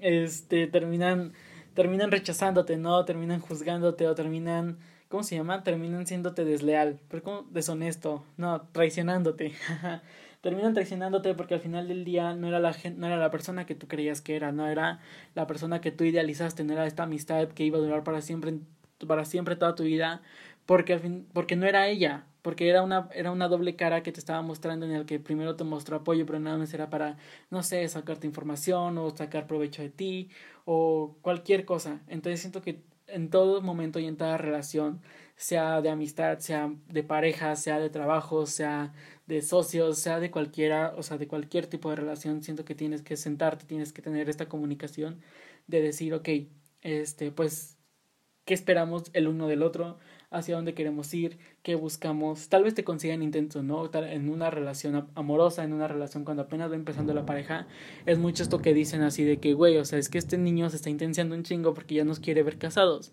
este, 0.00 0.66
terminan, 0.66 1.32
terminan 1.72 2.10
rechazándote, 2.10 2.76
¿no? 2.76 3.04
Terminan 3.06 3.40
juzgándote 3.40 4.06
o 4.06 4.14
terminan, 4.14 4.78
¿cómo 5.08 5.22
se 5.22 5.36
llama? 5.36 5.62
Terminan 5.62 6.06
siéndote 6.06 6.44
desleal, 6.44 7.00
pero 7.08 7.22
como 7.22 7.42
deshonesto, 7.50 8.24
no, 8.36 8.62
traicionándote, 8.72 9.52
terminan 10.40 10.74
traicionándote 10.74 11.34
porque 11.34 11.54
al 11.54 11.60
final 11.60 11.88
del 11.88 12.04
día 12.04 12.34
no 12.34 12.48
era 12.48 12.60
la 12.60 12.74
no 12.96 13.06
era 13.06 13.16
la 13.16 13.30
persona 13.30 13.66
que 13.66 13.74
tú 13.74 13.88
creías 13.88 14.20
que 14.20 14.36
era, 14.36 14.52
no 14.52 14.66
era 14.68 15.00
la 15.34 15.46
persona 15.46 15.80
que 15.80 15.92
tú 15.92 16.04
idealizaste, 16.04 16.64
no 16.64 16.72
era 16.72 16.86
esta 16.86 17.04
amistad 17.04 17.48
que 17.48 17.64
iba 17.64 17.78
a 17.78 17.80
durar 17.80 18.04
para 18.04 18.20
siempre 18.20 18.58
para 19.06 19.24
siempre 19.24 19.56
toda 19.56 19.74
tu 19.74 19.84
vida, 19.84 20.22
porque 20.66 20.94
al 20.94 21.00
fin, 21.00 21.26
porque 21.32 21.56
no 21.56 21.66
era 21.66 21.88
ella, 21.88 22.26
porque 22.42 22.68
era 22.68 22.82
una, 22.82 23.08
era 23.14 23.30
una 23.30 23.48
doble 23.48 23.76
cara 23.76 24.02
que 24.02 24.12
te 24.12 24.20
estaba 24.20 24.42
mostrando 24.42 24.86
en 24.86 24.92
el 24.92 25.06
que 25.06 25.20
primero 25.20 25.56
te 25.56 25.64
mostró 25.64 25.96
apoyo, 25.96 26.26
pero 26.26 26.38
nada 26.40 26.56
más 26.58 26.72
era 26.74 26.90
para, 26.90 27.16
no 27.50 27.62
sé, 27.62 27.86
sacarte 27.88 28.26
información 28.26 28.98
o 28.98 29.10
sacar 29.10 29.46
provecho 29.46 29.82
de 29.82 29.90
ti 29.90 30.30
o 30.64 31.16
cualquier 31.22 31.64
cosa. 31.64 32.00
Entonces 32.08 32.40
siento 32.40 32.62
que 32.62 32.82
en 33.08 33.30
todo 33.30 33.60
momento 33.62 33.98
y 33.98 34.06
en 34.06 34.16
toda 34.16 34.38
relación, 34.38 35.00
sea 35.36 35.80
de 35.82 35.90
amistad, 35.90 36.38
sea 36.38 36.72
de 36.88 37.02
pareja, 37.02 37.56
sea 37.56 37.78
de 37.78 37.90
trabajo, 37.90 38.46
sea 38.46 38.92
de 39.26 39.42
socios, 39.42 39.98
sea 39.98 40.20
de 40.20 40.30
cualquiera, 40.30 40.94
o 40.96 41.02
sea, 41.02 41.18
de 41.18 41.28
cualquier 41.28 41.66
tipo 41.66 41.90
de 41.90 41.96
relación, 41.96 42.42
siento 42.42 42.64
que 42.64 42.74
tienes 42.74 43.02
que 43.02 43.16
sentarte, 43.16 43.66
tienes 43.66 43.92
que 43.92 44.02
tener 44.02 44.28
esta 44.28 44.48
comunicación 44.48 45.20
de 45.66 45.82
decir, 45.82 46.14
ok, 46.14 46.28
este, 46.82 47.30
pues, 47.32 47.78
¿qué 48.44 48.54
esperamos 48.54 49.10
el 49.12 49.28
uno 49.28 49.48
del 49.48 49.62
otro? 49.62 49.98
hacia 50.30 50.56
dónde 50.56 50.74
queremos 50.74 51.12
ir, 51.14 51.38
qué 51.68 51.74
buscamos. 51.74 52.48
Tal 52.48 52.64
vez 52.64 52.72
te 52.72 52.82
consigan 52.82 53.22
intentos, 53.22 53.62
¿no? 53.62 53.90
En 53.92 54.30
una 54.30 54.48
relación 54.48 55.06
amorosa, 55.14 55.64
en 55.64 55.74
una 55.74 55.86
relación 55.86 56.24
cuando 56.24 56.44
apenas 56.44 56.70
va 56.70 56.76
empezando 56.76 57.12
la 57.12 57.26
pareja, 57.26 57.66
es 58.06 58.18
mucho 58.18 58.42
esto 58.42 58.62
que 58.62 58.72
dicen 58.72 59.02
así 59.02 59.22
de 59.22 59.36
que, 59.36 59.52
güey, 59.52 59.76
o 59.76 59.84
sea, 59.84 59.98
es 59.98 60.08
que 60.08 60.16
este 60.16 60.38
niño 60.38 60.70
se 60.70 60.76
está 60.76 60.88
intenciando 60.88 61.34
un 61.34 61.42
chingo 61.42 61.74
porque 61.74 61.96
ya 61.96 62.06
nos 62.06 62.20
quiere 62.20 62.42
ver 62.42 62.56
casados. 62.56 63.12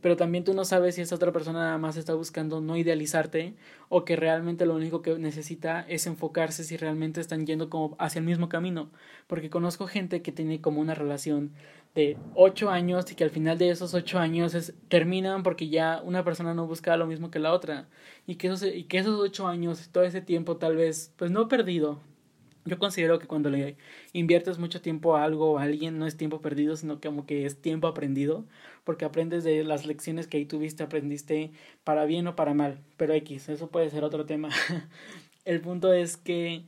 Pero 0.00 0.16
también 0.16 0.44
tú 0.44 0.54
no 0.54 0.64
sabes 0.64 0.94
si 0.94 1.00
esa 1.00 1.14
otra 1.14 1.32
persona 1.32 1.60
nada 1.60 1.78
más 1.78 1.96
está 1.96 2.14
buscando 2.14 2.60
no 2.60 2.76
idealizarte 2.76 3.54
o 3.88 4.04
que 4.04 4.16
realmente 4.16 4.66
lo 4.66 4.74
único 4.74 5.02
que 5.02 5.18
necesita 5.18 5.84
es 5.88 6.06
enfocarse 6.06 6.64
si 6.64 6.76
realmente 6.76 7.20
están 7.20 7.46
yendo 7.46 7.70
como 7.70 7.96
hacia 7.98 8.18
el 8.18 8.24
mismo 8.24 8.48
camino. 8.48 8.90
Porque 9.26 9.50
conozco 9.50 9.86
gente 9.86 10.22
que 10.22 10.32
tiene 10.32 10.60
como 10.60 10.80
una 10.80 10.94
relación 10.94 11.52
de 11.94 12.18
ocho 12.34 12.70
años 12.70 13.10
y 13.10 13.14
que 13.14 13.24
al 13.24 13.30
final 13.30 13.58
de 13.58 13.70
esos 13.70 13.94
ocho 13.94 14.18
años 14.18 14.54
es, 14.54 14.74
terminan 14.88 15.42
porque 15.42 15.68
ya 15.68 16.02
una 16.04 16.24
persona 16.24 16.54
no 16.54 16.66
busca 16.66 16.96
lo 16.96 17.06
mismo 17.06 17.30
que 17.30 17.38
la 17.38 17.52
otra 17.52 17.88
y 18.26 18.36
que 18.36 18.48
esos, 18.48 18.62
y 18.62 18.84
que 18.84 18.98
esos 18.98 19.18
ocho 19.18 19.48
años, 19.48 19.88
todo 19.90 20.04
ese 20.04 20.20
tiempo 20.20 20.56
tal 20.58 20.76
vez, 20.76 21.12
pues 21.16 21.30
no 21.30 21.48
perdido. 21.48 22.00
Yo 22.66 22.78
considero 22.78 23.18
que 23.18 23.26
cuando 23.26 23.48
le 23.48 23.76
inviertes 24.12 24.58
mucho 24.58 24.82
tiempo 24.82 25.16
a 25.16 25.24
algo 25.24 25.52
o 25.52 25.58
a 25.58 25.62
alguien 25.62 25.98
no 25.98 26.06
es 26.06 26.16
tiempo 26.16 26.42
perdido, 26.42 26.76
sino 26.76 27.00
como 27.00 27.24
que 27.24 27.46
es 27.46 27.62
tiempo 27.62 27.86
aprendido, 27.86 28.44
porque 28.84 29.04
aprendes 29.04 29.44
de 29.44 29.64
las 29.64 29.86
lecciones 29.86 30.26
que 30.26 30.36
ahí 30.36 30.46
tuviste, 30.46 30.82
aprendiste 30.82 31.52
para 31.84 32.04
bien 32.04 32.26
o 32.26 32.36
para 32.36 32.54
mal, 32.54 32.80
pero 32.96 33.14
X, 33.14 33.48
eso 33.48 33.70
puede 33.70 33.88
ser 33.90 34.04
otro 34.04 34.26
tema. 34.26 34.50
El 35.44 35.60
punto 35.60 35.92
es 35.92 36.16
que 36.16 36.64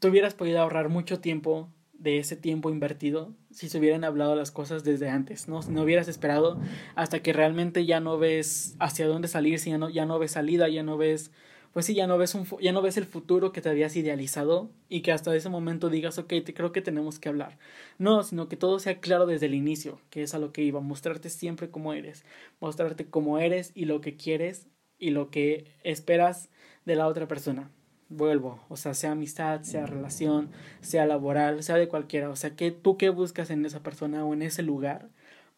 tú 0.00 0.08
hubieras 0.08 0.34
podido 0.34 0.60
ahorrar 0.60 0.88
mucho 0.88 1.20
tiempo 1.20 1.68
de 2.00 2.18
ese 2.18 2.34
tiempo 2.34 2.70
invertido 2.70 3.34
si 3.50 3.68
se 3.68 3.78
hubieran 3.78 4.04
hablado 4.04 4.34
las 4.34 4.50
cosas 4.50 4.84
desde 4.84 5.10
antes, 5.10 5.48
¿no? 5.48 5.60
Si 5.60 5.70
no 5.70 5.82
hubieras 5.82 6.08
esperado 6.08 6.58
hasta 6.94 7.20
que 7.20 7.32
realmente 7.32 7.84
ya 7.84 8.00
no 8.00 8.18
ves 8.18 8.74
hacia 8.80 9.06
dónde 9.06 9.28
salir, 9.28 9.58
si 9.58 9.70
ya 9.70 9.78
no, 9.78 9.90
ya 9.90 10.06
no 10.06 10.18
ves 10.18 10.32
salida, 10.32 10.68
ya 10.68 10.82
no 10.82 10.96
ves, 10.96 11.30
pues 11.72 11.86
sí, 11.86 11.94
ya 11.94 12.06
no 12.06 12.18
ves 12.18 12.34
un, 12.34 12.46
ya 12.60 12.72
no 12.72 12.82
ves 12.82 12.96
el 12.96 13.06
futuro 13.06 13.52
que 13.52 13.60
te 13.60 13.68
habías 13.68 13.96
idealizado 13.96 14.70
y 14.88 15.02
que 15.02 15.12
hasta 15.12 15.34
ese 15.34 15.48
momento 15.48 15.88
digas, 15.88 16.18
ok, 16.18 16.28
te 16.44 16.54
creo 16.54 16.72
que 16.72 16.82
tenemos 16.82 17.18
que 17.18 17.28
hablar. 17.28 17.58
No, 17.98 18.22
sino 18.22 18.48
que 18.48 18.56
todo 18.56 18.78
sea 18.78 19.00
claro 19.00 19.26
desde 19.26 19.46
el 19.46 19.54
inicio, 19.54 20.00
que 20.10 20.22
es 20.22 20.34
a 20.34 20.38
lo 20.38 20.52
que 20.52 20.62
iba, 20.62 20.80
mostrarte 20.80 21.30
siempre 21.30 21.70
como 21.70 21.92
eres, 21.92 22.24
mostrarte 22.60 23.06
como 23.06 23.38
eres 23.38 23.72
y 23.74 23.84
lo 23.84 24.00
que 24.00 24.16
quieres 24.16 24.66
y 24.98 25.10
lo 25.10 25.30
que 25.30 25.66
esperas 25.84 26.50
de 26.84 26.96
la 26.96 27.06
otra 27.06 27.28
persona 27.28 27.70
vuelvo, 28.10 28.60
o 28.68 28.76
sea, 28.76 28.92
sea 28.92 29.12
amistad, 29.12 29.62
sea 29.62 29.86
relación, 29.86 30.50
sea 30.80 31.06
laboral, 31.06 31.62
sea 31.62 31.76
de 31.76 31.88
cualquiera, 31.88 32.28
o 32.28 32.36
sea, 32.36 32.56
que 32.56 32.72
tú 32.72 32.98
qué 32.98 33.08
buscas 33.08 33.50
en 33.50 33.64
esa 33.64 33.82
persona 33.82 34.24
o 34.24 34.34
en 34.34 34.42
ese 34.42 34.62
lugar, 34.62 35.08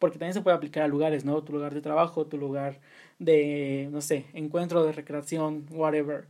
porque 0.03 0.19
también 0.19 0.33
se 0.33 0.41
puede 0.41 0.57
aplicar 0.57 0.83
a 0.83 0.89
lugares, 0.89 1.23
¿no? 1.23 1.41
Tu 1.45 1.53
lugar 1.53 1.73
de 1.73 1.79
trabajo, 1.79 2.25
tu 2.27 2.37
lugar 2.37 2.81
de, 3.19 3.87
no 3.89 4.01
sé, 4.01 4.25
encuentro 4.33 4.83
de 4.83 4.91
recreación, 4.91 5.65
whatever. 5.71 6.27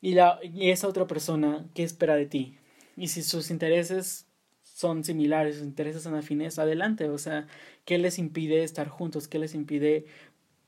Y, 0.00 0.14
la, 0.14 0.40
y 0.42 0.70
esa 0.70 0.88
otra 0.88 1.06
persona, 1.06 1.64
¿qué 1.76 1.84
espera 1.84 2.16
de 2.16 2.26
ti? 2.26 2.58
Y 2.96 3.06
si 3.06 3.22
sus 3.22 3.52
intereses 3.52 4.26
son 4.64 5.04
similares, 5.04 5.58
sus 5.58 5.64
intereses 5.64 6.02
son 6.02 6.16
afines, 6.16 6.58
adelante, 6.58 7.08
o 7.08 7.18
sea, 7.18 7.46
¿qué 7.84 7.98
les 7.98 8.18
impide 8.18 8.64
estar 8.64 8.88
juntos? 8.88 9.28
¿Qué 9.28 9.38
les 9.38 9.54
impide, 9.54 10.06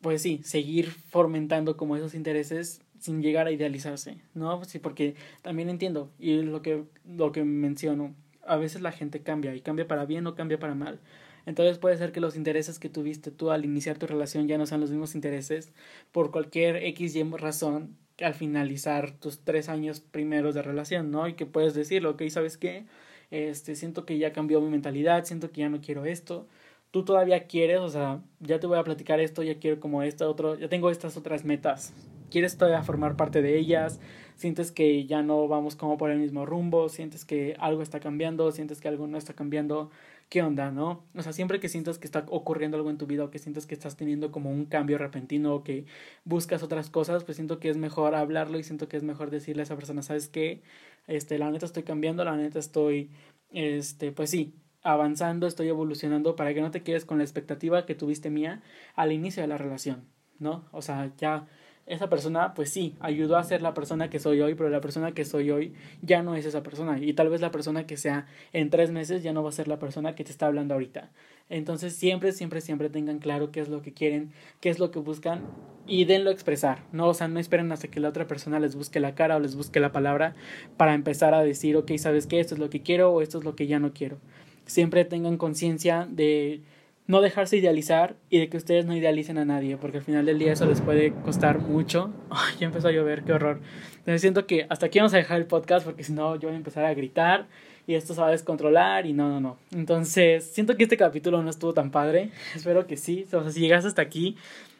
pues 0.01 0.23
sí, 0.23 0.41
seguir 0.45 0.93
fomentando 0.93 1.77
como 1.77 1.97
esos 1.97 2.15
intereses 2.15 2.81
sin 3.01 3.23
llegar 3.23 3.49
a 3.49 3.51
idealizarse, 3.51 4.19
¿no? 4.35 4.65
Sí, 4.65 4.79
porque 4.79 5.17
también 5.43 5.69
entiendo, 5.69 6.13
y 6.21 6.43
lo 6.43 6.63
que, 6.63 6.85
lo 7.05 7.33
que 7.33 7.43
menciono, 7.43 8.15
a 8.47 8.55
veces 8.57 8.83
la 8.83 8.93
gente 8.93 9.21
cambia, 9.25 9.57
y 9.57 9.63
cambia 9.63 9.89
para 9.89 10.05
bien 10.07 10.29
o 10.29 10.37
cambia 10.37 10.61
para 10.61 10.77
mal. 10.77 11.01
Entonces 11.47 11.79
puede 11.79 11.97
ser 11.97 12.13
que 12.13 12.21
los 12.21 12.37
intereses 12.37 12.79
que 12.79 12.89
tuviste 12.89 13.31
tú 13.31 13.51
al 13.51 13.65
iniciar 13.65 13.99
tu 13.99 14.07
relación 14.07 14.49
ya 14.49 14.59
no 14.59 14.67
sean 14.67 14.81
los 14.81 14.91
mismos 14.91 15.15
intereses 15.15 15.73
por 16.13 16.31
cualquier 16.31 16.77
X 16.77 17.17
y 17.17 17.23
razón 17.23 17.97
al 18.21 18.35
finalizar 18.35 19.13
tus 19.13 19.41
tres 19.41 19.69
años 19.69 20.01
primeros 20.01 20.55
de 20.55 20.63
relación, 20.63 21.11
¿no? 21.11 21.27
Y 21.29 21.35
que 21.35 21.47
puedes 21.47 21.75
decirlo, 21.75 22.11
ok, 22.11 22.23
¿sabes 22.29 22.57
qué? 22.57 22.87
Este, 23.31 23.75
siento 23.75 24.05
que 24.05 24.19
ya 24.19 24.33
cambió 24.33 24.61
mi 24.61 24.71
mentalidad, 24.71 25.25
siento 25.25 25.51
que 25.51 25.63
ya 25.63 25.69
no 25.69 25.81
quiero 25.81 26.05
esto. 26.05 26.47
Tú 26.93 27.05
todavía 27.05 27.47
quieres, 27.49 27.81
o 27.81 27.89
sea, 27.89 28.23
ya 28.39 28.61
te 28.61 28.69
voy 28.69 28.79
a 28.79 28.85
platicar 28.85 29.19
esto, 29.19 29.43
ya 29.43 29.59
quiero 29.59 29.81
como 29.81 30.03
esto, 30.05 30.31
otro, 30.31 30.57
ya 30.57 30.69
tengo 30.69 30.91
estas 30.91 31.17
otras 31.17 31.45
metas, 31.45 31.93
quieres 32.31 32.57
todavía 32.57 32.85
formar 32.85 33.17
parte 33.17 33.43
de 33.43 33.59
ellas, 33.59 33.99
sientes 34.37 34.71
que 34.71 35.05
ya 35.07 35.23
no 35.23 35.49
vamos 35.49 35.75
como 35.75 35.99
por 35.99 36.11
el 36.11 36.19
mismo 36.19 36.47
rumbo, 36.47 36.89
sientes 36.89 37.25
que 37.25 37.57
algo 37.59 37.83
está 37.83 37.99
cambiando, 37.99 38.53
sientes 38.53 38.81
que 38.81 38.87
algo 38.87 39.09
no 39.09 39.19
está 39.19 39.35
cambiando, 39.35 39.91
¿qué 40.35 40.43
onda, 40.43 40.73
no? 40.73 41.07
O 41.15 41.23
sea, 41.23 41.33
siempre 41.33 41.61
que 41.61 41.69
sientas 41.69 41.99
que 41.99 42.09
está 42.09 42.25
ocurriendo 42.29 42.77
algo 42.77 42.91
en 42.91 42.99
tu 42.99 43.07
vida 43.07 43.23
o 43.23 43.31
que 43.31 43.39
sientes 43.39 43.67
que 43.67 43.75
estás 43.75 43.97
teniendo 43.97 44.33
como 44.33 44.51
un 44.51 44.65
cambio 44.65 44.99
repentino 44.99 45.55
o 45.55 45.63
que 45.63 45.87
buscas 46.25 46.65
otras 46.65 46.91
cosas, 46.91 47.23
pues 47.23 47.37
siento 47.37 47.61
que 47.61 47.71
es 47.71 47.77
mejor 47.77 48.17
hablarlo 48.17 48.59
y 48.59 48.65
siento 48.65 48.89
que 48.89 48.97
es 48.97 49.05
mejor 49.05 49.31
decirle 49.31 49.63
a 49.63 49.67
esa 49.67 49.77
persona, 49.77 50.03
¿sabes 50.03 50.27
qué? 50.29 50.61
Este, 51.07 51.39
la 51.39 51.53
neta 51.53 51.67
estoy 51.67 51.85
cambiando, 51.85 52.25
la 52.25 52.37
neta 52.37 52.59
estoy, 52.59 53.13
este, 53.53 54.11
pues 54.11 54.31
sí, 54.31 54.57
avanzando, 54.83 55.47
estoy 55.47 55.69
evolucionando 55.69 56.35
para 56.35 56.53
que 56.53 56.63
no 56.63 56.73
te 56.73 56.83
quedes 56.83 57.05
con 57.05 57.19
la 57.19 57.25
expectativa 57.25 57.87
que 57.87 57.95
tuviste 57.95 58.29
mía 58.29 58.61
al 58.97 59.13
inicio 59.13 59.41
de 59.41 59.47
la 59.47 59.57
relación, 59.57 60.09
¿no? 60.41 60.65
O 60.73 60.83
sea, 60.83 61.13
ya 61.17 61.47
esa 61.87 62.09
persona, 62.09 62.55
pues 62.55 62.71
sí, 62.71 62.95
ayudó 63.01 63.37
a 63.37 63.45
ser 63.45 63.61
la 63.61 63.75
persona 63.75 64.09
que 64.09 64.19
soy 64.19 64.41
hoy, 64.41 64.55
pero 64.55 64.71
la 64.71 64.81
persona 64.81 65.13
que 65.13 65.25
soy 65.25 65.51
hoy 65.51 65.75
ya 66.01 66.23
no 66.23 66.35
es 66.35 66.47
esa 66.47 66.63
persona. 66.63 66.99
Y 66.99 67.13
tal 67.13 67.29
vez 67.29 67.41
la 67.41 67.51
persona 67.51 67.87
que 67.87 67.97
sea 67.97 68.27
en 68.53 68.71
tres 68.71 68.91
meses 68.91 69.23
ya 69.23 69.33
no 69.33 69.43
va 69.43 69.51
a 69.51 69.53
ser 69.53 69.69
la 69.69 69.79
persona 69.79 70.15
que 70.15 70.25
te 70.25 70.31
está 70.31 70.47
hablando 70.47 70.75
ahorita. 70.75 71.11
Entonces 71.51 71.95
siempre, 71.95 72.33
siempre, 72.33 72.63
siempre 72.63 72.89
tengan 72.89 73.19
claro 73.19 73.51
qué 73.53 73.61
es 73.61 73.69
lo 73.69 73.83
que 73.83 73.93
quieren, 73.93 74.33
qué 74.61 74.71
es 74.71 74.79
lo 74.79 74.91
que 74.91 74.99
buscan 74.99 75.43
y 75.87 76.07
denlo 76.07 76.31
a 76.31 76.33
expresar. 76.33 76.85
No, 76.93 77.09
o 77.09 77.15
sea, 77.15 77.29
no 77.29 77.39
esperen 77.39 77.71
hasta 77.71 77.89
que 77.89 78.01
la 78.01 78.09
otra 78.09 78.27
persona 78.27 78.59
les 78.61 78.77
busque 78.77 78.99
la 78.99 79.15
cara 79.15 79.37
o 79.37 79.41
les 79.41 79.55
busque 79.55 79.79
la 79.79 79.93
palabra 79.93 80.35
para 80.79 80.95
empezar 80.95 81.35
a 81.35 81.43
decir, 81.43 81.77
ok, 81.77 81.93
¿sabes 81.99 82.27
qué? 82.27 82.41
Esto 82.41 82.55
es 82.55 82.61
lo 82.61 82.71
que 82.71 82.83
quiero 82.83 83.13
o 83.13 83.21
esto 83.21 83.39
es 83.39 83.45
lo 83.45 83.57
que 83.57 83.67
ya 83.67 83.79
no 83.79 83.93
quiero. 83.93 84.17
Siempre 84.65 85.05
tengan 85.05 85.37
conciencia 85.37 86.09
de 86.11 86.63
no 87.07 87.21
dejarse 87.21 87.57
idealizar 87.59 88.17
y 88.31 88.39
de 88.39 88.49
que 88.49 88.57
ustedes 88.57 88.87
no 88.87 88.97
idealicen 88.97 89.37
a 89.37 89.45
nadie, 89.45 89.77
porque 89.77 89.99
al 89.99 90.05
final 90.05 90.25
del 90.25 90.39
día 90.39 90.53
eso 90.53 90.65
les 90.67 90.81
puede 90.81 91.13
costar 91.13 91.59
mucho. 91.59 92.13
Ya 92.59 92.67
empezó 92.67 92.89
a 92.89 92.93
llover, 92.93 93.25
qué 93.25 93.33
horror. 93.33 93.61
Entonces 93.99 94.21
siento 94.21 94.47
que 94.47 94.67
hasta 94.69 94.87
aquí 94.87 94.99
vamos 94.99 95.13
a 95.15 95.19
dejar 95.19 95.39
el 95.39 95.47
podcast 95.47 95.85
porque 95.85 96.05
si 96.05 96.13
no 96.13 96.37
yo 96.37 96.49
voy 96.49 96.55
a 96.55 96.57
empezar 96.57 96.85
a 96.85 96.95
gritar 96.95 97.47
y 97.87 97.95
esto 97.95 98.15
se 98.15 98.21
va 98.21 98.29
a 98.29 98.31
descontrolar 98.31 99.07
y 99.07 99.13
no, 99.13 99.29
no, 99.29 99.41
no. 99.41 99.59
Entonces 99.73 100.45
siento 100.45 100.77
que 100.77 100.85
este 100.85 100.97
capítulo 100.97 101.43
no 101.43 101.51
estuvo 101.51 101.75
tan 101.75 101.91
padre. 101.91 102.31
Espero 102.55 102.87
que 102.87 102.97
sí. 102.97 103.27
O 103.33 103.43
sea, 103.43 103.51
si 103.51 103.61
llegaste 103.61 103.89
hasta 103.89 104.03
aquí, 104.03 104.37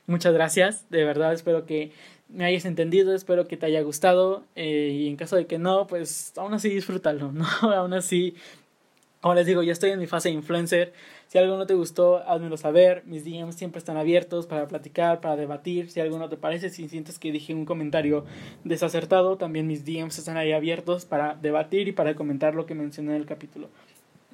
muchas 0.07 0.33
gracias. 0.33 0.89
De 0.91 1.05
verdad, 1.05 1.33
espero 1.33 1.67
que 1.67 1.93
me 2.29 2.45
hayas 2.47 2.65
entendido, 2.65 3.15
espero 3.15 3.47
que 3.47 3.59
te 3.59 3.67
haya 3.67 3.83
gustado 3.83 4.45
eh, 4.57 4.91
y 4.95 5.09
en 5.09 5.17
caso 5.17 5.37
de 5.37 5.47
que 5.47 5.59
no, 5.59 5.87
pues 5.87 6.33
aún 6.37 6.55
así 6.55 6.71
disfrútalo, 6.71 7.33
¿no? 7.33 7.47
aún 7.63 7.93
así 7.93 8.35
como 9.25 9.37
les 9.37 9.47
digo, 9.47 9.63
ya 9.63 9.73
estoy 9.73 9.89
en 9.89 9.99
mi 9.99 10.07
fase 10.07 10.29
de 10.29 10.35
influencer. 10.35 10.93
Si 11.35 11.39
algo 11.39 11.57
no 11.57 11.67
te 11.67 11.75
gustó, 11.75 12.19
házmelo 12.29 12.57
saber. 12.57 13.03
Mis 13.07 13.25
DMs 13.25 13.57
siempre 13.57 13.81
están 13.81 13.97
abiertos 13.97 14.47
para 14.47 14.69
platicar, 14.69 15.21
para 15.21 15.35
debatir. 15.35 15.91
Si 15.91 15.99
algo 15.99 16.17
no 16.17 16.29
te 16.29 16.37
parece, 16.37 16.71
si 16.71 16.89
sientes 16.89 17.19
que 17.19 17.33
dije 17.33 17.55
un 17.55 17.65
comentario 17.65 18.25
desacertado, 18.63 19.37
también 19.37 19.67
mis 19.67 19.85
DMs 19.85 20.17
están 20.17 20.37
ahí 20.37 20.53
abiertos 20.53 21.07
para 21.07 21.35
debatir 21.35 21.89
y 21.89 21.93
para 21.93 22.15
comentar 22.15 22.55
lo 22.55 22.67
que 22.67 22.77
mencioné 22.77 23.17
en 23.17 23.17
el 23.17 23.27
capítulo. 23.27 23.69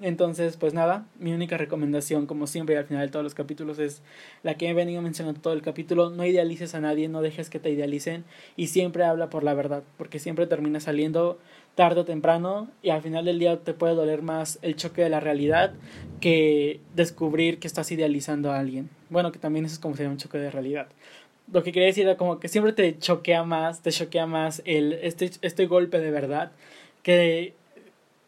Entonces, 0.03 0.57
pues 0.57 0.73
nada, 0.73 1.07
mi 1.19 1.35
única 1.35 1.59
recomendación, 1.59 2.27
como 2.27 2.47
siempre 2.47 2.79
al 2.79 2.87
final 2.87 3.07
de 3.07 3.13
todos 3.13 3.23
los 3.23 3.35
capítulos, 3.35 3.79
es 3.79 4.03
la 4.43 4.55
que 4.55 4.69
he 4.69 4.75
venido 4.75 5.03
mencionando 5.03 5.41
todo 5.41 5.53
el 5.53 5.61
capítulo. 5.61 6.09
No 6.09 6.25
idealices 6.25 6.75
a 6.75 6.81
nadie, 6.81 7.09
no 7.09 7.21
dejes 7.21 7.51
que 7.51 7.59
te 7.59 7.71
idealicen 7.71 8.25
y 8.57 8.69
siempre 8.69 9.05
habla 9.05 9.29
por 9.29 9.45
la 9.45 9.53
verdad, 9.53 9.83
porque 9.99 10.19
siempre 10.19 10.47
termina 10.47 10.81
saliendo 10.81 11.39
tarde 11.75 12.01
o 12.01 12.05
temprano 12.07 12.69
y 12.83 12.91
al 12.91 13.03
final 13.03 13.27
del 13.27 13.39
día 13.39 13.59
te 13.59 13.75
puede 13.75 13.95
doler 13.95 14.23
más 14.23 14.59
el 14.63 14.75
choque 14.75 15.03
de 15.03 15.11
la 15.11 15.21
realidad 15.21 15.75
que 16.21 16.81
descubrir 16.95 17.59
que 17.59 17.67
estás 17.67 17.93
idealizando 17.93 18.53
a 18.53 18.59
alguien. 18.59 18.89
Bueno, 19.11 19.33
que 19.33 19.39
también 19.39 19.67
eso 19.67 19.75
es 19.75 19.81
como 19.81 19.97
sería 19.97 20.11
un 20.11 20.17
choque 20.17 20.39
de 20.39 20.51
realidad. 20.51 20.89
Lo 21.53 21.63
que 21.63 21.73
quería 21.73 21.89
decir 21.89 22.07
era 22.07 22.17
como 22.17 22.41
que 22.41 22.49
siempre 22.49 22.73
te 22.73 22.99
choquea 22.99 23.45
más, 23.45 23.83
te 23.83 23.91
choquea 23.91 24.27
más 24.27 24.63
el, 24.65 24.95
este, 24.95 25.31
este 25.43 25.67
golpe 25.67 25.99
de 25.99 26.11
verdad 26.11 26.53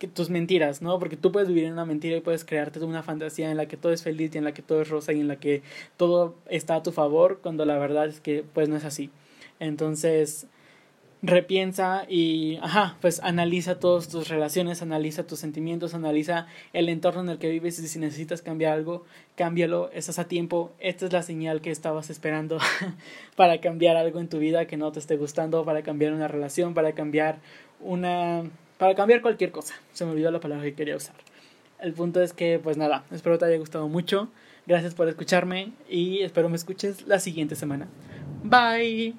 tus 0.09 0.31
mentiras, 0.31 0.83
¿no? 0.83 0.99
Porque 0.99 1.17
tú 1.17 1.33
puedes 1.33 1.49
vivir 1.49 1.65
en 1.65 1.73
una 1.73 1.85
mentira 1.85 2.17
y 2.17 2.21
puedes 2.21 2.45
crearte 2.45 2.81
una 2.81 3.03
fantasía 3.03 3.51
en 3.51 3.57
la 3.57 3.67
que 3.67 3.77
todo 3.77 3.93
es 3.93 4.03
feliz 4.03 4.35
y 4.35 4.39
en 4.39 4.45
la 4.45 4.53
que 4.53 4.63
todo 4.63 4.83
es 4.83 4.89
rosa 4.89 5.13
y 5.13 5.21
en 5.21 5.29
la 5.29 5.37
que 5.37 5.63
todo 5.97 6.35
está 6.49 6.77
a 6.77 6.83
tu 6.83 6.93
favor, 6.93 7.41
cuando 7.43 7.65
la 7.65 7.79
verdad 7.79 8.07
es 8.07 8.21
que 8.21 8.45
pues 8.53 8.69
no 8.69 8.77
es 8.77 8.85
así. 8.85 9.11
Entonces, 9.61 10.47
repiensa 11.23 12.05
y, 12.09 12.59
ajá, 12.63 12.97
pues 13.01 13.21
analiza 13.23 13.79
todas 13.79 14.09
tus 14.09 14.29
relaciones, 14.29 14.83
analiza 14.83 15.25
tus 15.25 15.39
sentimientos, 15.39 15.95
analiza 15.95 16.49
el 16.73 16.89
entorno 16.89 17.21
en 17.21 17.29
el 17.29 17.39
que 17.39 17.49
vives 17.49 17.79
y 17.79 17.87
si 17.87 18.01
necesitas 18.01 18.43
cambiar 18.43 18.73
algo, 18.73 19.05
cámbialo, 19.37 19.89
estás 19.93 20.19
a 20.19 20.27
tiempo, 20.27 20.73
esta 20.81 21.07
es 21.07 21.13
la 21.13 21.23
señal 21.23 21.61
que 21.61 21.71
estabas 21.71 22.11
esperando 22.11 22.59
para 23.37 23.61
cambiar 23.61 23.97
algo 23.97 24.19
en 24.19 24.29
tu 24.29 24.39
vida 24.39 24.67
que 24.67 24.77
no 24.77 24.91
te 24.91 24.99
esté 24.99 25.17
gustando, 25.17 25.65
para 25.65 25.83
cambiar 25.83 26.13
una 26.13 26.27
relación, 26.27 26.75
para 26.75 26.93
cambiar 26.93 27.39
una 27.81 28.43
para 28.83 28.97
cambiar 28.97 29.23
cualquier 29.23 29.53
cosa. 29.53 29.75
Se 29.93 30.05
me 30.05 30.11
olvidó 30.11 30.33
la 30.33 30.41
palabra 30.41 30.65
que 30.65 30.75
quería 30.75 30.97
usar. 30.97 31.15
El 31.79 31.93
punto 31.93 32.21
es 32.21 32.33
que, 32.33 32.59
pues 32.61 32.77
nada, 32.77 33.05
espero 33.13 33.39
te 33.39 33.45
haya 33.45 33.57
gustado 33.57 33.87
mucho. 33.87 34.29
Gracias 34.67 34.93
por 34.97 35.07
escucharme 35.07 35.71
y 35.89 36.23
espero 36.23 36.49
me 36.49 36.57
escuches 36.57 37.07
la 37.07 37.21
siguiente 37.21 37.55
semana. 37.55 37.87
Bye. 38.43 39.15